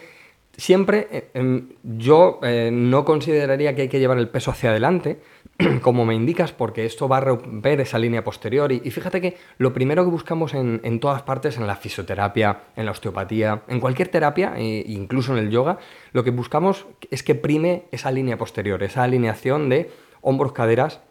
siempre 0.57 1.07
eh, 1.11 1.31
em, 1.33 1.69
yo 1.83 2.39
eh, 2.43 2.69
no 2.71 3.05
consideraría 3.05 3.75
que 3.75 3.83
hay 3.83 3.89
que 3.89 3.99
llevar 3.99 4.17
el 4.17 4.29
peso 4.29 4.51
hacia 4.51 4.69
adelante, 4.69 5.21
como 5.81 6.05
me 6.05 6.15
indicas, 6.15 6.51
porque 6.51 6.85
esto 6.85 7.07
va 7.07 7.17
a 7.17 7.21
romper 7.21 7.81
esa 7.81 7.99
línea 7.99 8.23
posterior. 8.23 8.71
Y, 8.71 8.79
fíjate 8.79 9.21
que 9.21 9.37
lo 9.57 9.73
primero 9.73 10.03
que 10.03 10.11
buscamos 10.11 10.53
en, 10.53 10.99
todas 10.99 11.21
partes, 11.23 11.57
en 11.57 11.67
la 11.67 11.75
fisioterapia, 11.75 12.63
en 12.75 12.85
la 12.85 12.91
osteopatía, 12.91 13.63
en 13.67 13.79
cualquier 13.79 14.09
terapia, 14.09 14.53
e 14.57 14.83
incluso 14.87 15.33
en 15.33 15.39
el 15.39 15.49
yoga, 15.49 15.79
lo 16.13 16.23
que 16.23 16.31
buscamos 16.31 16.85
es 17.09 17.23
que 17.23 17.35
prime 17.35 17.85
esa 17.91 18.11
línea 18.11 18.37
posterior, 18.37 18.83
esa 18.83 19.03
alineación 19.03 19.69
de 19.69 19.91
hombros, 20.21 20.51
caderas 20.53 21.01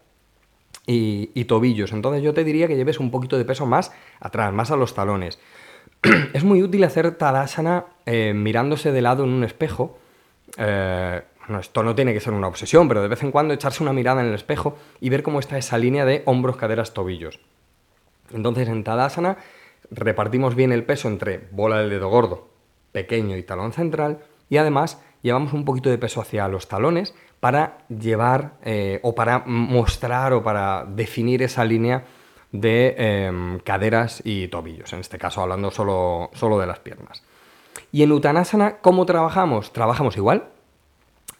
y, 0.86 1.44
tobillos. 1.44 1.92
Entonces 1.92 2.22
yo 2.22 2.34
te 2.34 2.44
diría 2.44 2.66
que 2.68 2.76
lleves 2.76 3.00
un 3.00 3.10
poquito 3.10 3.38
de 3.38 3.44
peso 3.44 3.66
más 3.66 3.92
atrás, 4.20 4.52
más 4.52 4.70
a 4.70 4.76
los 4.76 4.94
talones. 4.94 5.38
es 6.32 6.44
muy 6.44 6.62
útil 6.62 6.84
hacer 6.84 7.10
Tadasana 7.16 7.86
eh, 8.06 8.32
mirándose 8.34 8.92
de 8.92 9.02
lado 9.02 9.24
en 9.24 9.30
un 9.30 9.44
espejo. 9.44 9.98
Eh, 10.56 11.22
esto 11.58 11.82
no 11.82 11.94
tiene 11.94 12.12
que 12.12 12.20
ser 12.20 12.32
una 12.32 12.46
obsesión, 12.46 12.88
pero 12.88 13.02
de 13.02 13.08
vez 13.08 13.22
en 13.22 13.32
cuando 13.32 13.52
echarse 13.52 13.82
una 13.82 13.92
mirada 13.92 14.20
en 14.20 14.28
el 14.28 14.34
espejo 14.34 14.76
y 15.00 15.08
ver 15.08 15.22
cómo 15.22 15.40
está 15.40 15.58
esa 15.58 15.78
línea 15.78 16.04
de 16.04 16.22
hombros, 16.26 16.56
caderas, 16.56 16.94
tobillos. 16.94 17.40
Entonces 18.32 18.68
en 18.68 18.84
Tadasana 18.84 19.38
repartimos 19.90 20.54
bien 20.54 20.72
el 20.72 20.84
peso 20.84 21.08
entre 21.08 21.48
bola 21.50 21.78
del 21.78 21.90
dedo 21.90 22.08
gordo, 22.08 22.50
pequeño 22.92 23.36
y 23.36 23.42
talón 23.42 23.72
central 23.72 24.20
y 24.48 24.58
además 24.58 25.02
llevamos 25.22 25.52
un 25.52 25.64
poquito 25.64 25.90
de 25.90 25.98
peso 25.98 26.20
hacia 26.20 26.46
los 26.48 26.68
talones 26.68 27.14
para 27.40 27.78
llevar 27.88 28.52
eh, 28.62 29.00
o 29.02 29.14
para 29.14 29.40
mostrar 29.46 30.32
o 30.32 30.42
para 30.42 30.84
definir 30.84 31.42
esa 31.42 31.64
línea 31.64 32.04
de 32.52 32.94
em, 32.98 33.58
caderas 33.60 34.22
y 34.24 34.48
tobillos, 34.48 34.92
en 34.92 35.00
este 35.00 35.18
caso 35.18 35.42
hablando 35.42 35.70
solo, 35.70 36.30
solo 36.34 36.58
de 36.58 36.66
las 36.66 36.80
piernas. 36.80 37.22
Y 37.92 38.02
en 38.02 38.12
Uttanasana, 38.12 38.78
¿cómo 38.78 39.06
trabajamos? 39.06 39.72
Trabajamos 39.72 40.16
igual, 40.16 40.48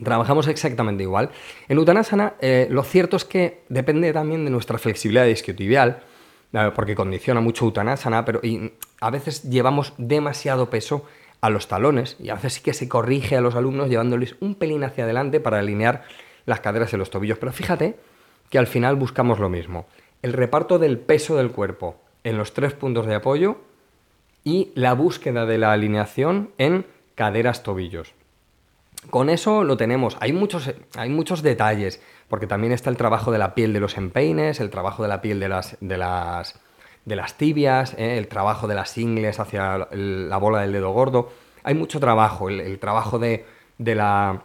trabajamos 0.03 0.49
exactamente 0.49 1.03
igual. 1.03 1.31
En 1.69 1.79
Uttanasana, 1.79 2.35
eh, 2.41 2.69
lo 2.71 2.83
cierto 2.83 3.17
es 3.17 3.25
que 3.25 3.63
depende 3.69 4.13
también 4.13 4.45
de 4.45 4.51
nuestra 4.51 4.79
flexibilidad 4.79 5.27
isquiotibial, 5.27 6.03
eh, 6.53 6.71
porque 6.75 6.95
condiciona 6.95 7.41
mucho 7.41 7.67
Uttanasana, 7.67 8.25
pero 8.25 8.41
a 9.01 9.11
veces 9.11 9.43
llevamos 9.45 9.95
demasiado 9.99 10.71
peso 10.71 11.05
a 11.41 11.51
los 11.51 11.69
talones 11.69 12.17
y 12.19 12.29
a 12.29 12.35
veces 12.35 12.55
sí 12.55 12.63
que 12.63 12.75
se 12.75 12.89
corrige 12.89 13.37
a 13.37 13.41
los 13.41 13.55
alumnos 13.55 13.89
llevándoles 13.89 14.37
un 14.41 14.55
pelín 14.55 14.85
hacia 14.85 15.05
adelante 15.05 15.41
para 15.41 15.59
alinear 15.59 16.05
las 16.45 16.61
caderas 16.61 16.93
y 16.93 16.97
los 16.97 17.11
tobillos. 17.11 17.39
Pero 17.39 17.53
fíjate 17.53 17.97
que 18.51 18.59
al 18.59 18.67
final 18.67 18.97
buscamos 18.97 19.39
lo 19.39 19.49
mismo, 19.49 19.87
el 20.23 20.33
reparto 20.33 20.79
del 20.79 20.99
peso 20.99 21.37
del 21.37 21.51
cuerpo 21.51 21.97
en 22.25 22.37
los 22.37 22.53
tres 22.53 22.75
puntos 22.75 23.07
de 23.07 23.15
apoyo 23.15 23.59
y 24.45 24.73
la 24.75 24.95
búsqueda 24.95 25.47
de 25.47 25.59
la 25.59 25.73
alineación 25.73 26.51
en 26.59 26.87
caderas-tobillos. 27.15 28.15
Con 29.09 29.31
eso 29.31 29.65
lo 29.65 29.77
tenemos. 29.77 30.17
Hay 30.21 30.33
muchos, 30.33 30.71
hay 30.97 31.09
muchos 31.09 31.43
detalles, 31.43 32.03
porque 32.29 32.47
también 32.47 32.73
está 32.73 32.91
el 32.91 32.97
trabajo 32.97 33.33
de 33.33 33.39
la 33.39 33.55
piel 33.55 33.73
de 33.73 33.81
los 33.81 33.97
empeines, 33.97 34.61
el 34.61 34.71
trabajo 34.71 35.03
de 35.03 35.09
la 35.09 35.23
piel 35.23 35.41
de 35.41 35.49
las, 35.49 35.77
de 35.81 35.97
las, 35.97 36.61
de 37.07 37.17
las 37.17 37.37
tibias, 37.39 37.95
¿eh? 37.95 38.19
el 38.19 38.29
trabajo 38.29 38.69
de 38.69 38.75
las 38.75 38.97
ingles 38.99 39.41
hacia 39.41 39.89
la 39.91 40.37
bola 40.37 40.61
del 40.61 40.73
dedo 40.73 40.91
gordo. 40.93 41.31
Hay 41.63 41.75
mucho 41.75 41.99
trabajo, 41.99 42.49
el, 42.51 42.79
trabajo 42.79 43.19
de, 43.19 43.47
de, 43.79 43.95
la, 43.95 44.43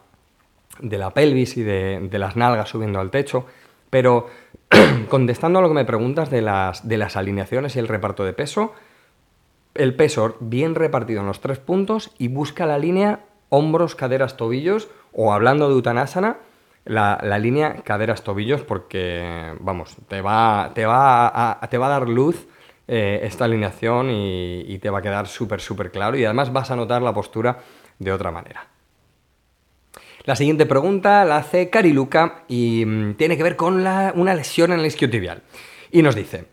de 0.79 0.98
la 0.98 1.12
pelvis 1.12 1.58
y 1.58 1.63
de, 1.63 2.08
de 2.10 2.20
las 2.20 2.36
nalgas 2.38 2.70
subiendo 2.70 3.00
al 3.00 3.12
techo. 3.12 3.46
Pero 3.96 4.28
contestando 5.10 5.60
a 5.60 5.62
lo 5.62 5.70
que 5.70 5.74
me 5.74 5.86
preguntas 5.86 6.30
de 6.30 6.42
las, 6.42 7.16
alineaciones 7.16 7.78
y 7.78 7.80
el 7.80 7.88
reparto 7.88 8.25
de 8.25 8.34
peso, 8.34 8.74
el 9.74 9.96
peso 9.96 10.36
bien 10.42 10.75
repartido 10.75 11.22
en 11.22 11.28
los 11.28 11.40
tres 11.40 11.60
puntos 11.60 12.12
y 12.18 12.28
busca 12.28 12.66
la 12.66 12.78
línea 12.78 13.22
hombros, 13.48 13.96
caderas, 13.96 14.36
tobillos, 14.36 14.90
o 15.14 15.32
hablando 15.32 15.70
de 15.70 15.75
Uttanasana, 15.75 16.40
la, 16.84 17.40
línea 17.40 17.84
caderas, 17.86 18.22
tobillos, 18.25 18.64
porque, 18.64 19.54
vamos, 19.62 19.96
te 20.10 20.20
va, 20.20 20.72
te 20.75 20.86
va, 20.86 21.52
a, 21.52 21.70
te 21.70 21.78
va 21.78 21.86
a 21.86 21.92
dar 21.92 22.10
luz 22.10 22.50
eh, 22.90 23.22
esta 23.24 23.46
alineación 23.46 24.10
y 24.12 24.78
te 24.80 24.90
va 24.90 25.00
a 25.00 25.02
quedar 25.02 25.28
súper, 25.28 25.62
súper 25.62 25.90
claro 25.90 26.18
y 26.18 26.25
además 26.25 26.52
vas 26.52 26.70
a 26.70 26.75
notar 26.75 27.02
la 27.02 27.14
postura 27.14 27.60
de 27.98 28.12
otra 28.12 28.30
manera. 28.30 28.75
La 30.25 30.36
siguiente 30.36 30.65
pregunta 30.65 31.24
la 31.24 31.38
hace 31.38 31.70
Cariluca 31.70 32.44
y 32.48 32.84
mm, 32.84 33.13
tiene 33.13 33.38
que 33.38 33.44
ver 33.44 33.55
con 33.55 33.75
una 33.75 34.34
lesión 34.34 34.72
en 34.72 34.79
el 34.79 34.88
isquiotibial. 34.88 35.44
Y 35.91 36.01
nos 36.01 36.15
dice, 36.15 36.46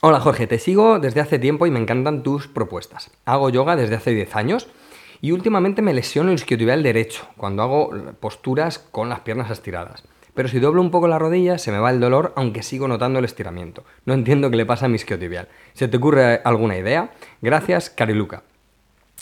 Hola 0.00 0.18
Jorge, 0.18 0.46
te 0.46 0.58
sigo 0.58 0.98
desde 0.98 1.20
hace 1.20 1.38
tiempo 1.38 1.66
y 1.66 1.70
me 1.70 1.78
encantan 1.78 2.22
tus 2.22 2.48
propuestas. 2.48 3.10
Hago 3.26 3.50
yoga 3.50 3.76
desde 3.76 3.96
hace 3.96 4.12
10 4.12 4.34
años 4.36 4.68
y 5.20 5.32
últimamente 5.32 5.82
me 5.82 5.92
lesiono 5.92 6.30
el 6.30 6.36
isquiotibial 6.36 6.82
derecho 6.82 7.26
cuando 7.36 7.62
hago 7.62 7.90
posturas 8.18 8.78
con 8.78 9.10
las 9.10 9.20
piernas 9.20 9.50
estiradas. 9.50 10.04
Pero 10.32 10.48
si 10.48 10.58
doblo 10.58 10.80
un 10.80 10.90
poco 10.90 11.06
la 11.06 11.18
rodilla 11.18 11.58
se 11.58 11.72
me 11.72 11.78
va 11.78 11.90
el 11.90 12.00
dolor 12.00 12.32
aunque 12.36 12.62
sigo 12.62 12.88
notando 12.88 13.18
el 13.18 13.26
estiramiento. 13.26 13.84
No 14.06 14.14
entiendo 14.14 14.50
qué 14.50 14.56
le 14.56 14.64
pasa 14.64 14.86
a 14.86 14.88
mi 14.88 14.96
isquiotibial. 14.96 15.48
¿Se 15.74 15.86
te 15.86 15.98
ocurre 15.98 16.40
alguna 16.44 16.78
idea? 16.78 17.10
Gracias, 17.42 17.90
Cariluca. 17.90 18.42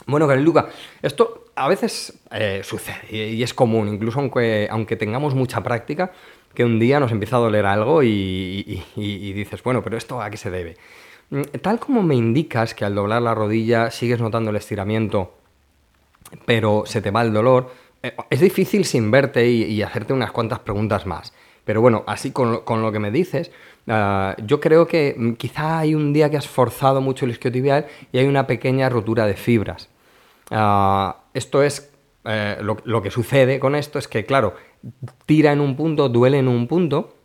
Bueno, 0.06 0.28
Cariluca, 0.28 0.68
esto 1.02 1.43
a 1.56 1.68
veces 1.68 2.18
eh, 2.30 2.62
sucede 2.64 3.00
y, 3.10 3.42
es 3.42 3.54
común, 3.54 3.88
incluso 3.88 4.20
aunque, 4.20 4.68
aunque 4.70 4.96
tengamos 4.96 5.34
mucha 5.34 5.62
práctica, 5.62 6.12
que 6.54 6.64
un 6.64 6.78
día 6.78 7.00
nos 7.00 7.12
empieza 7.12 7.36
a 7.36 7.40
doler 7.40 7.66
algo 7.66 8.02
y, 8.02 8.82
dices, 8.96 9.62
bueno, 9.62 9.82
pero 9.82 9.96
esto 9.96 10.22
a 10.22 10.30
qué 10.30 10.36
se 10.36 10.50
debe. 10.50 10.76
Mm, 11.30 11.42
tal 11.60 11.78
como 11.78 12.02
me 12.02 12.14
indicas 12.14 12.74
que 12.74 12.84
al 12.84 12.94
doblar 12.94 13.22
la 13.22 13.34
rodilla 13.34 13.90
sigues 13.90 14.20
notando 14.20 14.50
el 14.50 14.56
estiramiento, 14.56 15.34
pero 16.46 16.84
se 16.86 17.02
te 17.02 17.10
va 17.10 17.22
el 17.22 17.32
dolor, 17.32 17.70
eh, 18.02 18.14
es 18.30 18.40
difícil 18.40 18.84
sin 18.84 19.10
verte 19.10 19.48
y, 19.48 19.82
hacerte 19.82 20.12
unas 20.12 20.30
cuantas 20.30 20.60
preguntas 20.60 21.06
más. 21.06 21.32
Pero 21.64 21.80
bueno, 21.80 22.04
así 22.06 22.30
con, 22.30 22.62
lo 22.66 22.92
que 22.92 22.98
me 22.98 23.10
dices, 23.10 23.50
ah, 23.88 24.36
yo 24.44 24.60
creo 24.60 24.86
que 24.86 25.14
mm, 25.16 25.32
quizá 25.32 25.80
hay 25.80 25.94
un 25.94 26.12
día 26.12 26.30
que 26.30 26.36
has 26.36 26.48
forzado 26.48 27.00
mucho 27.00 27.24
el 27.24 27.32
isquiotibial 27.32 27.86
y 28.12 28.18
hay 28.18 28.26
una 28.26 28.46
pequeña 28.46 28.88
rotura 28.88 29.26
de 29.26 29.34
fibras. 29.34 29.88
Ah, 30.50 31.23
esto 31.34 31.62
es, 31.62 31.92
eh, 32.24 32.58
lo, 32.62 33.02
que 33.02 33.10
sucede 33.10 33.60
con 33.60 33.74
esto 33.74 33.98
es 33.98 34.08
que, 34.08 34.24
claro, 34.24 34.54
tira 35.26 35.52
en 35.52 35.60
un 35.60 35.76
punto, 35.76 36.08
duele 36.08 36.38
en 36.38 36.48
un 36.48 36.68
punto, 36.68 37.16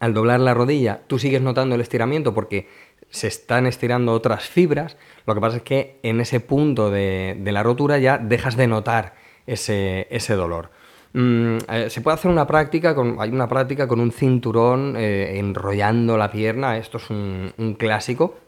al 0.00 0.14
doblar 0.14 0.40
la 0.40 0.52
rodilla 0.52 1.02
tú 1.06 1.18
sigues 1.18 1.40
notando 1.40 1.74
el 1.74 1.80
estiramiento 1.80 2.34
porque 2.34 2.68
se 3.08 3.28
están 3.28 3.66
estirando 3.66 4.12
otras 4.12 4.44
fibras, 4.44 4.96
lo 5.26 5.34
que 5.34 5.40
pasa 5.40 5.58
es 5.58 5.62
que 5.62 6.00
en 6.02 6.20
ese 6.20 6.40
punto 6.40 6.90
de, 6.90 7.38
la 7.44 7.62
rotura 7.62 7.98
ya 7.98 8.18
dejas 8.18 8.56
de 8.56 8.66
notar 8.66 9.14
ese, 9.46 10.06
dolor. 10.30 10.70
Mm, 11.12 11.58
eh, 11.68 11.90
se 11.90 12.00
puede 12.00 12.16
hacer 12.16 12.30
una 12.30 12.46
práctica, 12.46 12.94
con, 12.94 13.16
hay 13.20 13.30
una 13.30 13.48
práctica 13.48 13.86
con 13.86 14.00
un 14.00 14.10
cinturón 14.10 14.96
eh, 14.96 15.38
enrollando 15.38 16.16
la 16.16 16.30
pierna, 16.30 16.78
esto 16.78 16.98
es 16.98 17.08
un 17.10 17.76
clásico 17.78 18.38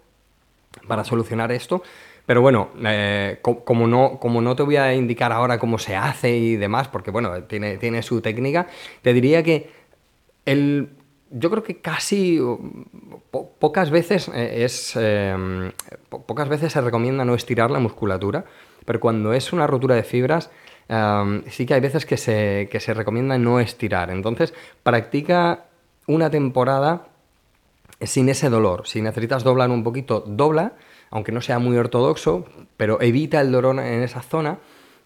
para 0.86 1.04
solucionar 1.04 1.52
esto, 1.52 1.82
pero 2.28 2.42
bueno, 2.42 2.68
eh, 2.84 3.38
como, 3.40 3.86
no, 3.86 4.18
como 4.20 4.42
no 4.42 4.54
te 4.54 4.62
voy 4.62 4.76
a 4.76 4.92
indicar 4.92 5.32
ahora 5.32 5.58
cómo 5.58 5.78
se 5.78 5.96
hace 5.96 6.36
y 6.36 6.56
demás, 6.56 6.86
porque 6.86 7.10
bueno, 7.10 7.44
tiene, 7.44 7.78
tiene 7.78 8.02
su 8.02 8.20
técnica, 8.20 8.66
te 9.00 9.14
diría 9.14 9.42
que 9.42 9.70
el, 10.44 10.90
yo 11.30 11.48
creo 11.48 11.62
que 11.62 11.80
casi 11.80 12.38
pocas 13.58 13.90
veces 13.90 14.28
eh, 14.34 14.62
es 14.62 14.94
em, 14.96 15.72
pocas 16.10 16.50
veces 16.50 16.70
se 16.70 16.82
recomienda 16.82 17.24
no 17.24 17.34
estirar 17.34 17.70
la 17.70 17.78
musculatura, 17.78 18.44
pero 18.84 19.00
cuando 19.00 19.32
es 19.32 19.54
una 19.54 19.66
rotura 19.66 19.94
de 19.94 20.02
fibras 20.02 20.50
em, 20.86 21.44
sí 21.46 21.64
que 21.64 21.72
hay 21.72 21.80
veces 21.80 22.04
que 22.04 22.18
se, 22.18 22.68
que 22.70 22.78
se 22.78 22.92
recomienda 22.92 23.38
no 23.38 23.58
estirar. 23.58 24.10
Entonces, 24.10 24.52
practica 24.82 25.64
una 26.06 26.28
temporada 26.28 27.06
sin 28.02 28.28
ese 28.28 28.50
dolor. 28.50 28.86
Si 28.86 29.00
necesitas 29.00 29.44
doblar 29.44 29.70
un 29.70 29.82
poquito, 29.82 30.22
dobla 30.26 30.74
aunque 31.10 31.32
no 31.32 31.40
sea 31.40 31.58
muy 31.58 31.76
ortodoxo, 31.76 32.46
pero 32.76 33.00
evita 33.00 33.40
el 33.40 33.52
dolor 33.52 33.78
en 33.78 34.02
esa 34.02 34.22
zona, 34.22 34.58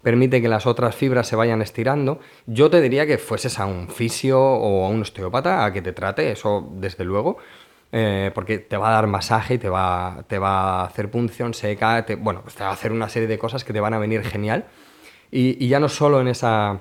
permite 0.02 0.42
que 0.42 0.48
las 0.48 0.66
otras 0.66 0.94
fibras 0.94 1.26
se 1.26 1.36
vayan 1.36 1.62
estirando. 1.62 2.20
Yo 2.46 2.70
te 2.70 2.80
diría 2.80 3.06
que 3.06 3.18
fueses 3.18 3.58
a 3.58 3.66
un 3.66 3.88
fisio 3.88 4.40
o 4.40 4.84
a 4.84 4.88
un 4.88 5.02
osteópata 5.02 5.64
a 5.64 5.72
que 5.72 5.80
te 5.80 5.92
trate, 5.92 6.30
eso 6.32 6.68
desde 6.72 7.04
luego, 7.04 7.38
eh, 7.92 8.30
porque 8.34 8.58
te 8.58 8.76
va 8.76 8.88
a 8.88 8.92
dar 8.92 9.06
masaje, 9.06 9.58
te 9.58 9.68
va, 9.68 10.24
te 10.26 10.38
va 10.38 10.80
a 10.80 10.84
hacer 10.84 11.10
punción 11.10 11.54
seca, 11.54 12.04
bueno, 12.18 12.42
pues 12.42 12.54
te 12.54 12.64
va 12.64 12.70
a 12.70 12.72
hacer 12.72 12.90
una 12.90 13.08
serie 13.08 13.28
de 13.28 13.38
cosas 13.38 13.64
que 13.64 13.72
te 13.72 13.80
van 13.80 13.94
a 13.94 13.98
venir 13.98 14.24
genial. 14.24 14.66
Y, 15.30 15.66
ya 15.66 15.80
no 15.80 15.88
solo 15.88 16.20
en, 16.20 16.28
esa, 16.28 16.80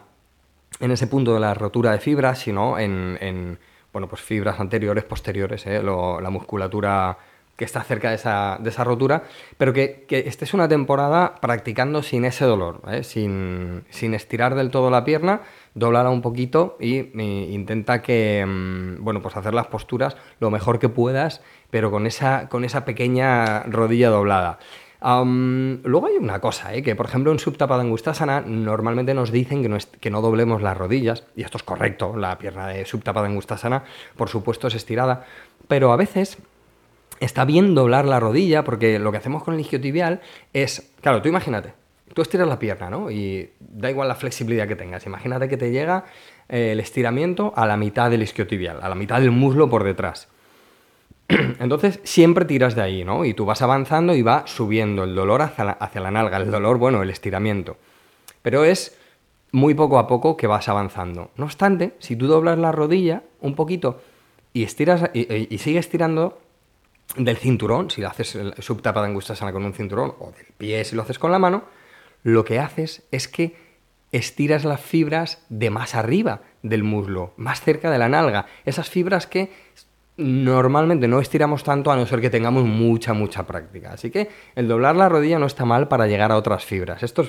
en 0.79 0.91
ese 0.91 1.07
punto 1.07 1.33
de 1.33 1.39
la 1.39 1.53
rotura 1.53 1.91
de 1.91 1.99
fibras, 1.99 2.39
sino 2.39 2.77
en, 2.77 3.59
bueno, 3.93 4.09
pues 4.09 4.21
fibras 4.21 4.59
anteriores, 4.59 5.05
posteriores, 5.05 5.65
eh, 5.67 5.81
la 5.81 6.29
musculatura 6.29 7.17
que 7.55 7.65
está 7.65 7.83
cerca 7.83 8.09
de 8.09 8.15
esa, 8.15 8.57
de 8.59 8.69
esa 8.69 8.83
rotura, 8.83 9.23
pero 9.57 9.71
que, 9.71 10.05
que, 10.07 10.19
estés 10.27 10.53
una 10.53 10.67
temporada 10.67 11.35
practicando 11.41 12.01
sin 12.01 12.25
ese 12.25 12.45
dolor, 12.45 12.81
¿eh? 12.89 13.03
sin, 13.03 13.83
sin, 13.89 14.13
estirar 14.15 14.55
del 14.55 14.71
todo 14.71 14.89
la 14.89 15.03
pierna, 15.03 15.41
doblarla 15.75 16.09
un 16.09 16.23
poquito 16.23 16.77
y, 16.79 17.11
intenta 17.53 18.01
que, 18.01 18.43
mm, 18.47 19.03
bueno, 19.03 19.21
pues 19.21 19.37
hacer 19.37 19.53
las 19.53 19.67
posturas 19.67 20.17
lo 20.39 20.49
mejor 20.49 20.79
que 20.79 20.89
puedas, 20.89 21.41
pero 21.69 21.91
con 21.91 22.07
esa, 22.07 22.49
con 22.49 22.65
esa 22.65 22.83
pequeña 22.83 23.63
rodilla 23.63 24.09
doblada. 24.09 24.57
luego 25.03 26.07
hay 26.07 26.17
una 26.17 26.39
cosa, 26.39 26.73
¿eh? 26.73 26.81
que 26.81 26.95
por 26.95 27.05
ejemplo 27.05 27.31
en 27.31 27.37
Subtapadangustasana 27.37 28.41
normalmente 28.41 29.13
nos 29.13 29.31
dicen 29.31 29.61
que 29.61 29.69
no, 29.69 29.77
que 29.99 30.09
no 30.09 30.21
doblemos 30.21 30.63
las 30.63 30.77
rodillas, 30.77 31.25
y 31.35 31.43
esto 31.43 31.57
es 31.57 31.63
correcto, 31.63 32.15
la 32.17 32.39
pierna 32.39 32.67
de 32.69 32.85
Subtapadangustasana 32.85 33.83
por 34.17 34.29
supuesto 34.29 34.67
es 34.67 34.73
estirada, 34.73 35.25
pero 35.67 35.91
a 35.91 35.95
veces 35.95 36.39
está 37.21 37.45
bien 37.45 37.73
doblar 37.73 38.05
la 38.05 38.19
rodilla 38.19 38.63
porque 38.63 38.99
lo 38.99 39.11
que 39.11 39.17
hacemos 39.17 39.43
con 39.43 39.53
el 39.53 39.61
isquiotibial 39.61 40.19
es, 40.51 40.91
claro, 41.01 41.21
tú 41.21 41.29
imagínate, 41.29 41.73
tú 42.13 42.21
estiras 42.21 42.47
la 42.47 42.59
pierna, 42.59 42.89
¿no? 42.89 43.09
Y 43.09 43.51
da 43.59 43.89
igual 43.89 44.07
la 44.07 44.15
flexibilidad 44.15 44.67
que 44.67 44.75
tengas, 44.75 45.05
imagínate 45.05 45.47
que 45.47 45.57
te 45.57 45.71
llega 45.71 46.05
eh, 46.49 46.73
el 46.73 46.79
estiramiento 46.79 47.53
a 47.55 47.65
la 47.65 47.77
mitad 47.77 48.09
del 48.09 48.23
isquiotibial, 48.23 48.79
a 48.81 48.89
la 48.89 48.95
mitad 48.95 49.21
del 49.21 49.31
muslo 49.31 49.69
por 49.69 49.83
detrás. 49.83 50.27
Entonces 51.59 52.01
siempre 52.03 52.43
tiras 52.43 52.75
de 52.75 52.81
ahí, 52.81 53.05
¿no? 53.05 53.23
Y 53.23 53.33
tú 53.33 53.45
vas 53.45 53.61
avanzando 53.61 54.13
y 54.13 54.21
va 54.21 54.43
subiendo 54.47 55.03
el 55.05 55.15
dolor 55.15 55.41
hacia 55.41 55.63
la, 55.63 55.71
hacia 55.71 56.01
la 56.01 56.11
nalga, 56.11 56.37
el 56.37 56.51
dolor, 56.51 56.77
bueno, 56.77 57.01
el 57.01 57.09
estiramiento. 57.09 57.77
Pero 58.41 58.65
es 58.65 58.97
muy 59.51 59.73
poco 59.73 59.99
a 59.99 60.07
poco 60.07 60.37
que 60.37 60.47
vas 60.47 60.69
avanzando. 60.69 61.31
No 61.35 61.45
obstante, 61.45 61.93
si 61.99 62.15
tú 62.15 62.27
doblas 62.27 62.57
la 62.57 62.71
rodilla 62.71 63.23
un 63.41 63.55
poquito 63.55 64.01
y 64.53 64.63
estiras 64.63 65.09
y, 65.13 65.57
sigues 65.57 65.89
tirando 65.89 66.39
del 67.17 67.37
cinturón, 67.37 67.89
si 67.89 68.01
lo 68.01 68.07
haces 68.07 68.37
subtapa 68.59 69.01
de 69.01 69.07
angustia 69.07 69.35
con 69.51 69.65
un 69.65 69.73
cinturón, 69.73 70.13
o 70.19 70.31
del 70.31 70.47
pie 70.57 70.83
si 70.85 70.95
lo 70.95 71.01
haces 71.01 71.19
con 71.19 71.31
la 71.31 71.39
mano, 71.39 71.63
lo 72.23 72.45
que 72.45 72.59
haces 72.59 73.03
es 73.11 73.27
que 73.27 73.55
estiras 74.11 74.65
las 74.65 74.81
fibras 74.81 75.45
de 75.49 75.69
más 75.69 75.95
arriba 75.95 76.41
del 76.63 76.83
muslo, 76.83 77.33
más 77.37 77.61
cerca 77.61 77.89
de 77.89 77.97
la 77.97 78.09
nalga. 78.09 78.45
Esas 78.65 78.89
fibras 78.89 79.25
que 79.25 79.51
normalmente 80.17 81.07
no 81.07 81.19
estiramos 81.19 81.63
tanto 81.63 81.91
a 81.91 81.95
no 81.95 82.05
ser 82.05 82.21
que 82.21 82.29
tengamos 82.29 82.65
mucha, 82.65 83.13
mucha 83.13 83.47
práctica. 83.47 83.93
Así 83.93 84.11
que 84.11 84.29
el 84.55 84.67
doblar 84.67 84.95
la 84.95 85.09
rodilla 85.09 85.39
no 85.39 85.45
está 85.45 85.65
mal 85.65 85.87
para 85.87 86.07
llegar 86.07 86.31
a 86.31 86.37
otras 86.37 86.65
fibras. 86.65 87.03
Esto 87.03 87.25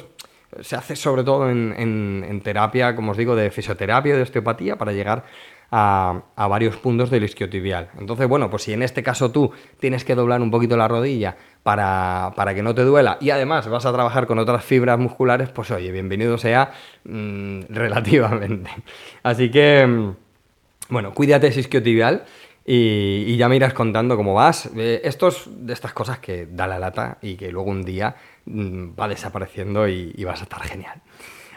se 0.61 0.77
hace 0.77 0.97
sobre 0.97 1.25
todo 1.25 1.51
en, 1.51 2.41
terapia, 2.45 2.95
como 2.95 3.13
os 3.13 3.17
digo, 3.17 3.35
de 3.35 3.51
fisioterapia, 3.51 4.17
de 4.17 4.23
osteopatía, 4.23 4.77
para 4.77 4.93
llegar 4.93 5.25
a, 5.71 6.23
varios 6.37 6.77
puntos 6.77 7.11
del 7.11 7.25
isquiotibial. 7.25 7.91
Entonces, 7.99 8.29
bueno, 8.29 8.51
pues 8.51 8.65
si 8.65 8.73
en 8.73 8.83
este 8.83 9.03
caso 9.03 9.31
tú 9.31 9.53
tienes 9.81 10.05
que 10.05 10.15
doblar 10.15 10.43
un 10.43 10.51
poquito 10.51 10.77
la 10.77 10.89
rodilla 10.89 11.37
para, 11.63 12.33
que 12.55 12.63
no 12.63 12.75
te 12.75 12.83
duela 12.83 13.17
y 13.21 13.31
además 13.31 13.69
vas 13.69 13.87
a 13.87 13.93
trabajar 13.93 14.27
con 14.27 14.39
otras 14.39 14.65
fibras 14.65 14.99
musculares, 14.99 15.49
pues 15.49 15.71
oye, 15.71 15.91
bienvenido 15.91 16.37
sea 16.37 16.73
mm, 17.05 17.61
relativamente. 17.71 18.71
Así 19.23 19.51
que, 19.51 19.87
mm, 19.87 20.17
bueno, 20.91 21.15
cuídate 21.15 21.47
ese 21.47 21.61
isquiotibial 21.61 22.25
y, 22.65 23.37
ya 23.37 23.49
me 23.49 23.57
irás 23.57 23.73
contando 23.73 24.17
cómo 24.17 24.35
vas. 24.35 24.71
Eh, 24.77 25.03
de 25.03 25.73
estas 25.73 25.93
cosas 25.93 26.19
que 26.19 26.47
da 26.47 26.67
la 26.67 26.79
lata 26.79 27.19
y 27.23 27.35
que 27.35 27.51
luego 27.51 27.71
un 27.71 27.83
día 27.83 28.15
va 28.47 29.09
desapareciendo 29.09 29.89
y, 29.89 30.25
vas 30.25 30.41
a 30.41 30.45
estar 30.45 30.63
genial. 30.63 31.01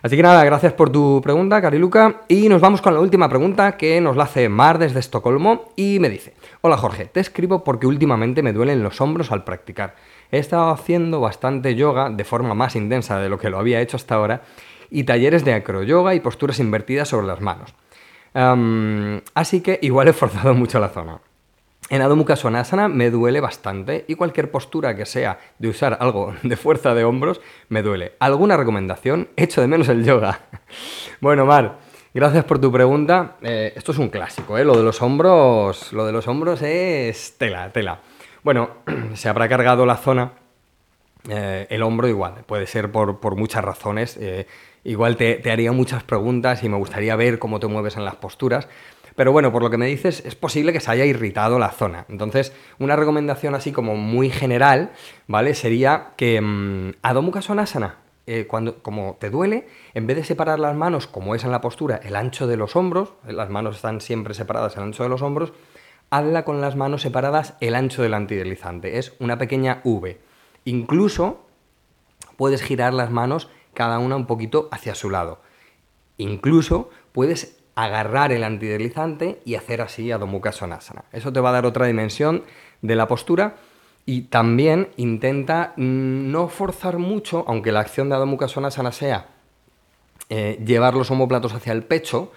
Así 0.01 0.15
que 0.15 0.23
nada, 0.23 0.43
gracias 0.43 0.73
por 0.73 0.91
tu 0.91 1.19
pregunta, 1.23 1.61
Cariluca. 1.61 2.21
Y 2.27 2.47
nos 2.47 2.61
vamos 2.61 2.81
con 2.81 2.93
la 2.93 2.99
última 2.99 3.27
pregunta 3.27 3.75
que 3.75 3.99
nos 4.01 4.15
la 4.15 4.25
hace 4.25 4.49
Mar 4.49 4.77
desde 4.77 4.99
Estocolmo 4.99 5.71
y 5.75 5.99
me 5.99 6.09
dice, 6.09 6.35
hola 6.61 6.77
Jorge, 6.77 7.05
te 7.05 7.19
escribo 7.19 7.63
porque 7.63 7.87
últimamente 7.87 8.43
me 8.43 8.53
duelen 8.53 8.83
los 8.83 9.01
hombros 9.01 9.31
al 9.31 9.43
practicar. 9.43 9.95
He 10.31 10.37
estado 10.37 10.69
haciendo 10.69 11.21
bastante 11.21 11.75
yoga 11.75 12.09
de 12.09 12.23
forma 12.23 12.53
más 12.53 12.75
intensa 12.75 13.19
de 13.19 13.29
lo 13.29 13.39
que 13.39 13.49
lo 13.49 13.57
había 13.57 13.81
hecho 13.81 13.97
hasta 13.97 14.15
ahora 14.15 14.41
y 14.91 15.05
talleres 15.05 15.43
de 15.43 15.53
acroyoga 15.53 16.13
y 16.13 16.19
posturas 16.19 16.59
invertidas 16.59 17.07
sobre 17.07 17.25
las 17.25 17.41
manos 17.41 17.73
así 19.33 19.61
que 19.61 19.79
igual 19.81 20.09
he 20.09 20.13
forzado 20.13 20.53
mucho 20.53 20.79
la 20.79 20.89
zona. 20.89 21.19
En 21.89 22.01
Adho 22.01 22.15
Mukha 22.15 22.35
Svanasana 22.35 22.87
me 22.87 23.11
duele 23.11 23.41
bastante 23.41 24.05
y 24.07 24.15
cualquier 24.15 24.49
postura 24.49 24.95
que 24.95 25.05
sea 25.05 25.39
de 25.59 25.67
usar 25.67 25.97
algo 25.99 26.33
de 26.43 26.57
fuerza 26.57 26.93
de 26.93 27.03
hombros 27.03 27.41
me 27.69 27.83
duele. 27.83 28.13
¿Alguna 28.19 28.57
recomendación? 28.57 29.29
Echo 29.35 29.61
de 29.61 29.67
menos 29.67 29.87
el 29.89 30.03
yoga. 30.03 30.41
bueno, 31.21 31.45
Mar, 31.45 31.77
gracias 32.13 32.43
por 32.45 32.59
tu 32.59 32.71
pregunta. 32.71 33.35
Eh, 33.41 33.73
esto 33.75 33.91
es 33.91 33.99
un 33.99 34.09
clásico, 34.09 34.57
¿eh? 34.57 34.65
Lo 34.65 34.75
de 34.75 34.83
los 34.83 35.01
hombros, 35.01 35.93
lo 35.93 36.05
de 36.05 36.11
los 36.11 36.27
hombros 36.27 36.61
es 36.63 37.37
tela, 37.37 37.71
tela. 37.71 37.99
Bueno, 38.43 38.69
se 39.13 39.29
habrá 39.29 39.47
cargado 39.47 39.85
la 39.85 39.97
zona, 39.97 40.31
eh, 41.29 41.67
el 41.69 41.83
hombro 41.83 42.07
igual, 42.07 42.43
puede 42.47 42.65
ser 42.65 42.91
por, 42.91 43.19
por 43.19 43.35
muchas 43.35 43.63
razones. 43.63 44.17
Eh, 44.19 44.47
Igual 44.85 45.17
te, 45.17 45.41
haría 45.51 45.71
muchas 45.71 46.03
preguntas 46.03 46.63
y 46.63 46.69
me 46.69 46.77
gustaría 46.77 47.15
ver 47.15 47.39
cómo 47.39 47.59
te 47.59 47.65
mueves 47.65 47.97
en 47.97 48.05
las 48.05 48.15
posturas. 48.15 48.67
Pero 49.15 49.31
bueno, 49.31 49.51
por 49.51 49.63
lo 49.63 49.69
que 49.69 49.77
me 49.77 49.87
dices, 49.87 50.23
es 50.25 50.35
posible 50.35 50.73
que 50.73 50.81
se 50.81 50.91
haya 50.91 51.05
irritado 51.05 51.57
la 51.57 51.69
zona. 51.69 52.05
Entonces, 52.09 52.53
una 52.79 52.95
recomendación 52.95 53.55
así 53.55 53.71
como 53.71 53.95
muy 53.95 54.29
general, 54.29 54.91
¿vale? 55.27 55.53
Sería 55.53 56.13
que 56.17 56.41
mmm, 56.41 56.91
Adho 57.01 57.21
Mukha 57.21 57.41
Svanasana, 57.41 57.99
eh, 58.27 58.45
cuando, 58.47 58.81
como 58.81 59.17
te 59.19 59.29
duele, 59.29 59.67
en 59.93 60.07
vez 60.07 60.17
de 60.17 60.23
separar 60.23 60.59
las 60.59 60.75
manos, 60.75 61.07
como 61.07 61.35
es 61.35 61.43
en 61.43 61.51
la 61.51 61.61
postura, 61.61 61.99
el 62.03 62.15
ancho 62.15 62.47
de 62.47 62.57
los 62.57 62.75
hombros, 62.75 63.13
las 63.25 63.49
manos 63.49 63.77
están 63.77 64.01
siempre 64.01 64.33
separadas 64.33 64.75
el 64.75 64.83
ancho 64.83 65.03
de 65.03 65.09
los 65.09 65.21
hombros, 65.21 65.53
hazla 66.09 66.43
con 66.43 66.59
las 66.59 66.75
manos 66.75 67.01
separadas 67.01 67.53
el 67.61 67.75
ancho 67.75 68.01
del 68.01 68.15
antideslizante. 68.15 68.97
Es 68.97 69.13
una 69.19 69.37
pequeña 69.37 69.81
V. 69.83 70.19
Incluso 70.65 71.45
puedes 72.35 72.61
girar 72.61 72.93
las 72.93 73.11
manos 73.11 73.49
cada 73.73 73.99
una 73.99 74.15
un 74.15 74.25
poquito 74.25 74.69
hacia 74.71 74.95
su 74.95 75.09
lado. 75.09 75.39
Incluso 76.17 76.89
puedes 77.11 77.57
agarrar 77.75 78.31
el 78.31 78.43
antideslizante 78.43 79.41
y 79.45 79.55
hacer 79.55 79.81
así 79.81 80.11
a 80.11 80.17
Mukha 80.17 80.51
Sonasana. 80.51 81.03
Eso 81.11 81.31
te 81.33 81.41
va 81.41 81.49
a 81.49 81.53
dar 81.53 81.65
otra 81.65 81.85
dimensión 81.85 82.43
de 82.81 82.95
la 82.95 83.07
postura 83.07 83.55
y 84.05 84.23
también 84.23 84.89
intenta 84.97 85.73
no 85.75 86.47
forzar 86.47 86.99
mucho, 86.99 87.43
aunque 87.47 87.71
la 87.71 87.81
acción 87.81 88.09
de 88.09 88.15
Adho 88.15 88.47
Sonasana 88.47 88.91
sea 88.91 89.27
eh, 90.29 90.61
llevar 90.65 90.93
los 90.93 91.11
homóplatos 91.11 91.53
hacia 91.53 91.73
el 91.73 91.83
pecho, 91.83 92.31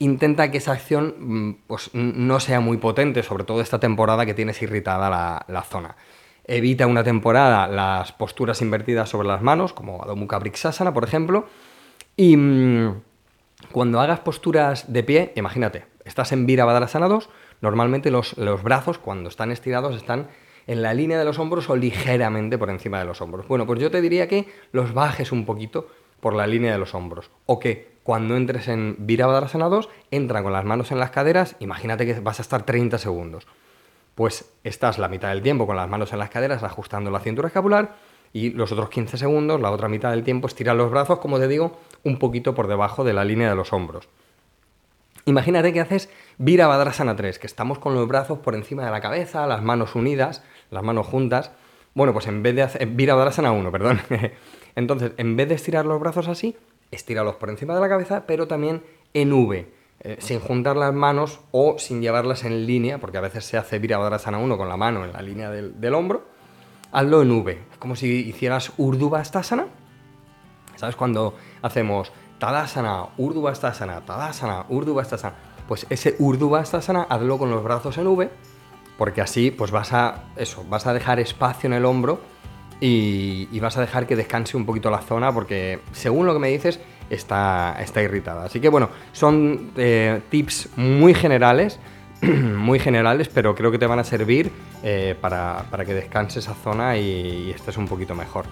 intenta 0.00 0.50
que 0.50 0.58
esa 0.58 0.72
acción 0.72 1.14
mm, 1.18 1.54
pues, 1.66 1.90
no 1.94 2.40
sea 2.40 2.60
muy 2.60 2.76
potente, 2.76 3.22
sobre 3.22 3.44
todo 3.44 3.60
esta 3.60 3.78
temporada 3.80 4.26
que 4.26 4.34
tienes 4.34 4.60
irritada 4.60 5.44
la, 5.46 5.62
zona. 5.62 5.96
Evita 6.44 6.86
una 6.86 7.04
temporada 7.04 7.68
las 7.68 8.12
posturas 8.12 8.60
invertidas 8.60 9.08
sobre 9.08 9.28
las 9.28 9.40
manos, 9.40 9.72
como 9.72 10.02
Adho 10.02 10.16
Mukha 10.16 10.38
Brixasana, 10.38 10.92
por 10.92 11.04
ejemplo. 11.04 11.46
Y 12.16 12.36
mm, 12.36 13.02
cuando 13.72 14.00
hagas 14.00 14.20
posturas 14.20 14.92
de 14.92 15.02
pie, 15.02 15.32
imagínate, 15.36 15.86
estás 16.04 16.32
en 16.32 16.46
Virabhadrasana 16.46 17.08
2, 17.08 17.28
normalmente 17.60 18.10
los, 18.10 18.36
los 18.38 18.62
brazos, 18.62 18.98
cuando 18.98 19.28
están 19.28 19.50
estirados, 19.50 19.96
están 19.96 20.28
en 20.66 20.82
la 20.82 20.94
línea 20.94 21.18
de 21.18 21.24
los 21.24 21.38
hombros 21.38 21.68
o 21.70 21.76
ligeramente 21.76 22.58
por 22.58 22.70
encima 22.70 22.98
de 22.98 23.04
los 23.04 23.20
hombros. 23.20 23.48
Bueno, 23.48 23.66
pues 23.66 23.80
yo 23.80 23.90
te 23.90 24.00
diría 24.00 24.28
que 24.28 24.48
los 24.72 24.94
bajes 24.94 25.32
un 25.32 25.44
poquito 25.44 25.88
por 26.20 26.34
la 26.34 26.46
línea 26.46 26.72
de 26.72 26.78
los 26.78 26.94
hombros. 26.94 27.30
O 27.46 27.58
que 27.58 27.98
cuando 28.02 28.36
entres 28.36 28.68
en 28.68 28.96
Virabhadrasana 28.98 29.68
2, 29.68 29.88
entra 30.10 30.42
con 30.42 30.52
las 30.52 30.64
manos 30.64 30.92
en 30.92 30.98
las 30.98 31.10
caderas, 31.10 31.56
imagínate 31.58 32.06
que 32.06 32.20
vas 32.20 32.38
a 32.38 32.42
estar 32.42 32.64
30 32.64 32.98
segundos 32.98 33.46
pues 34.18 34.52
estás 34.64 34.98
la 34.98 35.06
mitad 35.06 35.28
del 35.28 35.42
tiempo 35.42 35.64
con 35.64 35.76
las 35.76 35.88
manos 35.88 36.12
en 36.12 36.18
las 36.18 36.28
caderas 36.28 36.64
ajustando 36.64 37.08
la 37.08 37.20
cintura 37.20 37.46
escapular 37.46 37.94
y 38.32 38.50
los 38.50 38.72
otros 38.72 38.90
15 38.90 39.16
segundos, 39.18 39.60
la 39.60 39.70
otra 39.70 39.88
mitad 39.88 40.10
del 40.10 40.22
tiempo, 40.22 40.46
estiras 40.46 40.76
los 40.76 40.90
brazos, 40.90 41.18
como 41.18 41.38
te 41.38 41.48
digo, 41.48 41.78
un 42.04 42.18
poquito 42.18 42.54
por 42.54 42.68
debajo 42.68 43.04
de 43.04 43.12
la 43.12 43.24
línea 43.24 43.48
de 43.48 43.56
los 43.56 43.72
hombros. 43.72 44.08
Imagínate 45.24 45.72
que 45.72 45.80
haces 45.80 46.10
Virabhadrasana 46.38 47.16
3, 47.16 47.38
que 47.38 47.46
estamos 47.46 47.78
con 47.78 47.94
los 47.94 48.08
brazos 48.08 48.38
por 48.38 48.54
encima 48.54 48.84
de 48.84 48.90
la 48.90 49.00
cabeza, 49.00 49.46
las 49.46 49.62
manos 49.62 49.94
unidas, 49.94 50.42
las 50.70 50.82
manos 50.82 51.06
juntas. 51.06 51.52
Bueno, 51.94 52.12
pues 52.12 52.26
en 52.26 52.42
vez 52.42 52.54
de 52.54 52.62
hacer 52.62 52.86
Virabhadrasana 52.86 53.52
1, 53.52 53.70
perdón. 53.70 54.00
Entonces, 54.74 55.12
en 55.16 55.36
vez 55.36 55.48
de 55.48 55.56
estirar 55.56 55.84
los 55.84 56.00
brazos 56.00 56.28
así, 56.28 56.56
estíralos 56.90 57.36
por 57.36 57.50
encima 57.50 57.74
de 57.74 57.80
la 57.80 57.88
cabeza, 57.88 58.24
pero 58.26 58.46
también 58.46 58.82
en 59.12 59.32
V 59.32 59.78
eh, 60.00 60.16
sin 60.20 60.38
juntar 60.38 60.76
las 60.76 60.94
manos 60.94 61.40
o 61.50 61.76
sin 61.78 62.00
llevarlas 62.00 62.44
en 62.44 62.66
línea, 62.66 62.98
porque 62.98 63.18
a 63.18 63.20
veces 63.20 63.44
se 63.44 63.56
hace 63.56 63.80
Virabhadrasana 63.80 64.38
1 64.38 64.56
con 64.56 64.68
la 64.68 64.76
mano 64.76 65.04
en 65.04 65.12
la 65.12 65.20
línea 65.22 65.50
del, 65.50 65.94
hombro, 65.94 66.24
hazlo 66.92 67.22
en 67.22 67.30
V. 67.30 67.52
Es 67.72 67.78
como 67.78 67.96
si 67.96 68.06
hicieras 68.06 68.72
Urdhvastasana. 68.76 69.66
¿Sabes? 70.76 70.96
Cuando 70.96 71.34
hacemos 71.62 72.12
Tadasana, 72.38 73.06
Urdhvastasana, 73.16 74.00
Tadasana, 74.02 74.64
Urdhvastasana. 74.68 75.34
Pues 75.66 75.86
ese 75.90 76.16
Urdhvastasana 76.18 77.02
hazlo 77.02 77.38
con 77.38 77.50
los 77.50 77.62
brazos 77.62 77.98
en 77.98 78.06
V, 78.06 78.30
porque 78.96 79.20
así 79.20 79.50
pues 79.50 79.70
vas 79.70 79.92
a, 79.92 80.24
eso, 80.36 80.64
vas 80.68 80.86
a 80.86 80.94
dejar 80.94 81.20
espacio 81.20 81.66
en 81.66 81.74
el 81.74 81.84
hombro 81.84 82.20
y, 82.80 83.48
y 83.50 83.60
vas 83.60 83.76
a 83.76 83.80
dejar 83.80 84.06
que 84.06 84.16
descanse 84.16 84.56
un 84.56 84.64
poquito 84.64 84.90
la 84.90 85.00
zona, 85.00 85.32
porque 85.32 85.80
según 85.92 86.26
lo 86.26 86.32
que 86.32 86.38
me 86.38 86.48
dices, 86.48 86.80
está, 87.10 87.76
está 87.80 88.02
irritada. 88.02 88.44
Así 88.44 88.60
que 88.60 88.68
bueno, 88.68 88.90
son 89.12 89.72
eh, 89.76 90.20
tips 90.30 90.70
muy 90.76 91.14
generales, 91.14 91.78
muy 92.22 92.78
generales, 92.78 93.28
pero 93.32 93.54
creo 93.54 93.70
que 93.70 93.78
te 93.78 93.86
van 93.86 93.98
a 93.98 94.04
servir 94.04 94.50
eh, 94.82 95.14
para, 95.20 95.64
que 95.86 95.94
descanse 95.94 96.40
esa 96.40 96.54
zona 96.54 96.96
y, 96.96 97.50
estés 97.50 97.76
un 97.76 97.86
poquito 97.86 98.14
mejor. 98.14 98.44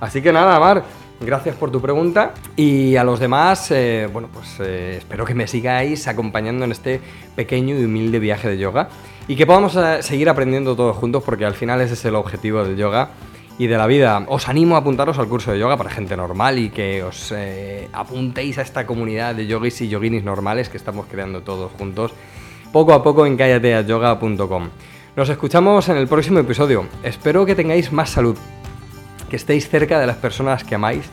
Así 0.00 0.20
que 0.20 0.32
nada, 0.32 0.58
Mar, 0.60 0.84
gracias 1.20 1.56
por 1.56 1.70
tu 1.70 1.80
pregunta 1.80 2.34
y 2.56 2.96
a 2.96 3.04
los 3.04 3.20
demás, 3.20 3.70
eh, 3.70 4.08
bueno, 4.12 4.28
pues 4.32 4.60
espero 4.60 5.24
que 5.24 5.34
me 5.34 5.46
sigáis 5.46 6.08
acompañando 6.08 6.64
en 6.64 6.72
este 6.72 7.00
pequeño 7.36 7.78
y 7.78 7.84
humilde 7.84 8.18
viaje 8.18 8.48
de 8.48 8.58
yoga 8.58 8.88
y 9.26 9.36
que 9.36 9.46
podamos 9.46 9.78
seguir 10.00 10.28
aprendiendo 10.28 10.76
todos 10.76 10.96
juntos 10.96 11.22
porque 11.24 11.46
al 11.46 11.54
final 11.54 11.80
ese 11.80 11.94
es 11.94 12.04
el 12.04 12.16
objetivo 12.16 12.62
del 12.64 12.76
yoga 12.76 13.10
y 13.58 13.66
de 13.66 13.76
la 13.76 13.86
vida. 13.86 14.24
Os 14.28 14.48
animo 14.48 14.74
a 14.74 14.78
apuntaros 14.78 15.18
al 15.18 15.28
curso 15.28 15.52
de 15.52 15.58
yoga 15.58 15.76
para 15.76 15.90
gente 15.90 16.16
normal 16.16 16.58
y 16.58 16.70
que 16.70 17.02
os 17.02 17.32
eh, 17.32 17.88
apuntéis 17.92 18.58
a 18.58 18.62
esta 18.62 18.86
comunidad 18.86 19.34
de 19.34 19.46
yogis 19.46 19.80
y 19.82 19.88
yoginis 19.88 20.24
normales 20.24 20.68
que 20.68 20.76
estamos 20.76 21.06
creando 21.06 21.42
todos 21.42 21.70
juntos 21.72 22.12
poco 22.74 22.92
a 22.92 23.04
poco 23.04 23.24
en 23.24 23.36
callateayoga.com. 23.36 24.68
Nos 25.14 25.28
escuchamos 25.28 25.88
en 25.88 25.96
el 25.96 26.08
próximo 26.08 26.40
episodio. 26.40 26.88
Espero 27.04 27.46
que 27.46 27.54
tengáis 27.54 27.92
más 27.92 28.10
salud, 28.10 28.36
que 29.30 29.36
estéis 29.36 29.68
cerca 29.68 30.00
de 30.00 30.08
las 30.08 30.16
personas 30.16 30.64
que 30.64 30.74
amáis 30.74 31.08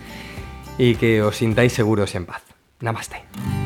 y 0.80 0.96
que 0.96 1.22
os 1.22 1.36
sintáis 1.36 1.72
seguros 1.72 2.16
y 2.16 2.18
en 2.18 2.26
paz. 2.26 2.42
Namaste. 2.80 3.61